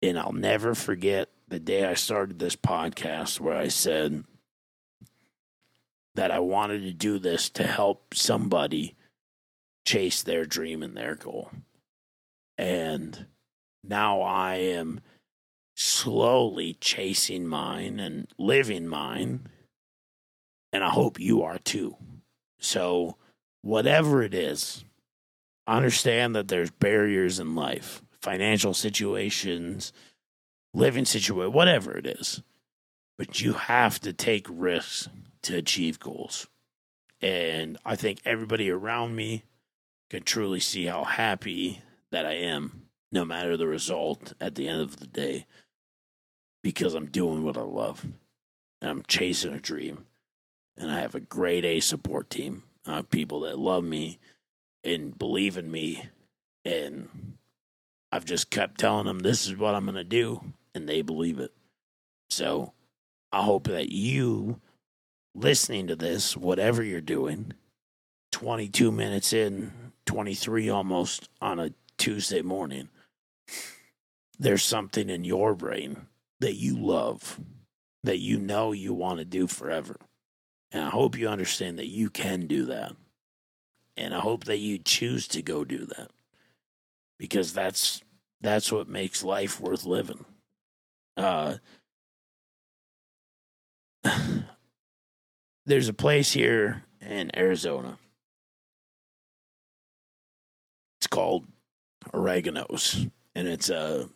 And 0.03 0.19
I'll 0.19 0.33
never 0.33 0.75
forget 0.75 1.31
the 1.49 1.61
day 1.61 1.85
I 1.85 1.95
started 1.95 2.39
this 2.39 2.57
podcast 2.57 3.41
where 3.41 3.57
I 3.57 3.69
said 3.69 4.25
that 6.17 6.31
I 6.31 6.41
wanted 6.41 6.83
to 6.83 6.93
do 6.93 7.19
this 7.19 7.49
to 7.51 7.63
help 7.67 8.13
somebody 8.13 8.97
chase 9.87 10.23
their 10.23 10.45
dream 10.45 10.83
and 10.83 10.97
their 10.97 11.15
goal. 11.15 11.51
And 12.59 13.27
now 13.85 14.23
I 14.23 14.57
am 14.57 15.01
slowly 15.77 16.75
chasing 16.81 17.47
mine 17.47 18.01
and 18.01 18.27
living 18.39 18.89
mine. 18.89 19.47
And 20.73 20.83
I 20.83 20.91
hope 20.91 21.21
you 21.21 21.43
are 21.43 21.59
too. 21.59 21.97
So, 22.59 23.17
whatever 23.67 24.23
it 24.23 24.33
is, 24.33 24.85
understand 25.67 26.37
that 26.37 26.47
there's 26.47 26.71
barriers 26.71 27.41
in 27.41 27.57
life, 27.57 28.01
financial 28.21 28.73
situations, 28.73 29.93
living 30.73 31.05
situation, 31.05 31.53
whatever 31.53 31.97
it 31.97 32.07
is. 32.07 32.43
But 33.19 33.41
you 33.41 33.55
have 33.55 33.99
to 34.01 34.13
take 34.13 34.47
risks 34.49 35.09
to 35.43 35.57
achieve 35.57 35.99
goals. 35.99 36.47
And 37.21 37.77
I 37.85 37.97
think 37.97 38.21
everybody 38.25 38.71
around 38.71 39.17
me 39.17 39.43
can 40.11 40.23
truly 40.23 40.61
see 40.61 40.85
how 40.85 41.03
happy 41.03 41.83
that 42.13 42.25
I 42.25 42.35
am, 42.35 42.83
no 43.11 43.25
matter 43.25 43.57
the 43.57 43.67
result 43.67 44.33
at 44.41 44.55
the 44.55 44.69
end 44.69 44.81
of 44.81 44.99
the 44.99 45.07
day, 45.07 45.47
because 46.63 46.95
I'm 46.95 47.07
doing 47.07 47.43
what 47.43 47.57
I 47.57 47.63
love 47.63 48.07
and 48.81 48.91
I'm 48.91 49.03
chasing 49.09 49.55
a 49.55 49.59
dream. 49.59 50.07
And 50.77 50.93
I 50.93 51.01
have 51.01 51.15
a 51.15 51.21
great 51.21 51.65
A 51.65 51.81
support 51.81 52.31
team. 52.31 52.63
Have 52.87 53.11
people 53.11 53.41
that 53.41 53.59
love 53.59 53.85
me 53.85 54.19
and 54.85 55.19
believe 55.19 55.57
in 55.57 55.71
me. 55.71 56.05
And 56.65 57.37
I've 58.13 58.25
just 58.25 58.51
kept 58.51 58.81
telling 58.81 59.07
them 59.07 59.19
this 59.19 59.47
is 59.47 59.57
what 59.57 59.75
I'm 59.75 59.85
going 59.85 59.97
to 59.97 60.05
do, 60.05 60.41
and 60.75 60.89
they 60.89 61.03
believe 61.03 61.39
it. 61.39 61.53
So 62.31 62.73
I 63.33 63.43
hope 63.43 63.65
that 63.69 63.91
you 63.91 64.61
listening 65.35 65.89
to 65.89 65.97
this, 65.97 66.37
whatever 66.37 66.83
you're 66.83 67.01
doing, 67.01 67.53
22 68.33 68.91
minutes 68.91 69.33
in, 69.33 69.73
23 70.07 70.69
almost 70.69 71.29
on 71.41 71.59
a 71.59 71.73
Tuesday 71.99 72.43
morning, 72.43 72.89
there's 74.39 74.63
something 74.63 75.11
in 75.11 75.25
your 75.25 75.55
brain 75.55 76.07
that 76.41 76.55
you 76.55 76.79
love, 76.79 77.41
that 78.05 78.19
you 78.19 78.39
know 78.39 78.73
you 78.73 78.95
want 78.95 79.19
to 79.19 79.25
do 79.25 79.47
forever. 79.47 79.97
And 80.77 80.85
I 80.85 80.91
hope 80.91 81.17
you 81.17 81.27
understand 81.27 81.79
that 81.79 81.87
you 81.87 82.11
can 82.11 82.47
do 82.47 82.67
that. 82.67 82.93
And 83.97 84.15
I 84.15 84.21
hope 84.21 84.45
that 84.45 84.59
you 84.59 84.77
choose 84.77 85.27
to 85.29 85.41
go 85.41 85.65
do 85.65 85.87
that. 85.87 86.11
Because 87.19 87.55
that's 87.55 88.03
that's 88.43 88.71
what 88.71 88.87
makes 88.87 89.25
life 89.25 89.59
worth 89.59 89.87
living. 89.87 90.27
Uh 91.17 91.55
there's 95.65 95.89
a 95.89 95.95
place 95.95 96.35
here 96.35 96.83
in 97.01 97.35
Arizona. 97.35 97.97
It's 101.01 101.07
called 101.07 101.47
Oregano's, 102.13 103.07
and 103.35 103.49
it's 103.49 103.71
a 103.71 104.11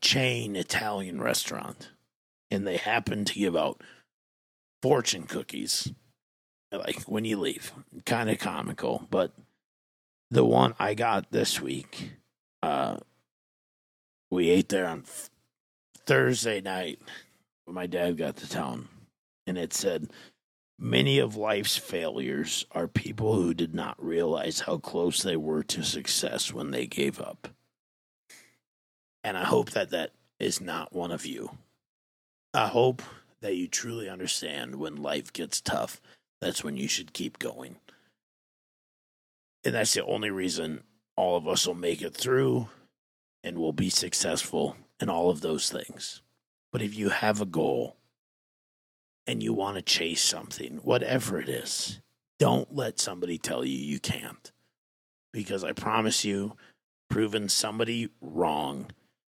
chain 0.00 0.56
Italian 0.56 1.20
restaurant. 1.20 1.90
And 2.50 2.66
they 2.66 2.76
happen 2.76 3.24
to 3.24 3.34
give 3.34 3.54
out 3.54 3.80
fortune 4.82 5.24
cookies, 5.24 5.92
like 6.72 7.02
when 7.02 7.24
you 7.24 7.38
leave. 7.38 7.72
Kind 8.06 8.30
of 8.30 8.38
comical, 8.38 9.06
but 9.10 9.32
the 10.30 10.44
one 10.44 10.74
I 10.78 10.94
got 10.94 11.30
this 11.30 11.60
week, 11.60 12.12
uh, 12.62 12.98
we 14.30 14.50
ate 14.50 14.68
there 14.68 14.86
on 14.86 15.04
Thursday 16.06 16.60
night 16.60 17.00
when 17.64 17.74
my 17.74 17.86
dad 17.86 18.16
got 18.16 18.36
to 18.36 18.48
town, 18.48 18.88
and 19.46 19.58
it 19.58 19.72
said 19.72 20.10
Many 20.82 21.18
of 21.18 21.36
life's 21.36 21.76
failures 21.76 22.64
are 22.72 22.88
people 22.88 23.34
who 23.34 23.52
did 23.52 23.74
not 23.74 24.02
realize 24.02 24.60
how 24.60 24.78
close 24.78 25.22
they 25.22 25.36
were 25.36 25.62
to 25.64 25.84
success 25.84 26.54
when 26.54 26.70
they 26.70 26.86
gave 26.86 27.20
up. 27.20 27.48
And 29.22 29.36
I 29.36 29.44
hope 29.44 29.72
that 29.72 29.90
that 29.90 30.12
is 30.38 30.58
not 30.58 30.94
one 30.94 31.12
of 31.12 31.26
you. 31.26 31.50
I 32.54 32.66
hope 32.66 33.02
that 33.42 33.56
you 33.56 33.68
truly 33.68 34.08
understand 34.08 34.76
when 34.76 35.02
life 35.02 35.32
gets 35.32 35.60
tough, 35.60 36.00
that's 36.40 36.64
when 36.64 36.76
you 36.76 36.88
should 36.88 37.12
keep 37.12 37.38
going. 37.38 37.76
And 39.64 39.74
that's 39.74 39.94
the 39.94 40.04
only 40.04 40.30
reason 40.30 40.84
all 41.16 41.36
of 41.36 41.46
us 41.46 41.66
will 41.66 41.74
make 41.74 42.02
it 42.02 42.14
through 42.14 42.68
and 43.42 43.58
will 43.58 43.72
be 43.72 43.90
successful 43.90 44.76
in 45.00 45.08
all 45.08 45.30
of 45.30 45.40
those 45.40 45.70
things. 45.70 46.22
But 46.72 46.82
if 46.82 46.96
you 46.96 47.08
have 47.10 47.40
a 47.40 47.46
goal, 47.46 47.96
and 49.30 49.44
you 49.44 49.52
want 49.52 49.76
to 49.76 49.82
chase 49.82 50.22
something, 50.22 50.80
whatever 50.82 51.40
it 51.40 51.48
is, 51.48 52.00
don't 52.40 52.74
let 52.74 52.98
somebody 52.98 53.38
tell 53.38 53.64
you 53.64 53.76
you 53.76 54.00
can't. 54.00 54.50
Because 55.32 55.62
I 55.62 55.70
promise 55.70 56.24
you, 56.24 56.56
proving 57.08 57.48
somebody 57.48 58.08
wrong 58.20 58.90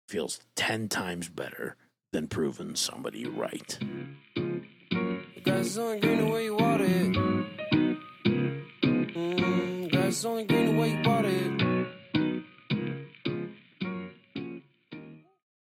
feels 0.07 0.39
10 0.55 0.87
times 0.87 1.29
better 1.29 1.75
than 2.11 2.27
proving 2.27 2.75
somebody 2.75 3.25
right. 3.25 3.77
Grass 5.43 5.77
only 5.77 5.99
green 5.99 6.17
the 6.17 6.31
way 6.31 6.45
you 6.45 6.55
water. 6.55 6.87
Mm, 9.13 9.91
grass 9.91 10.25
only 10.25 10.45
green 10.45 10.56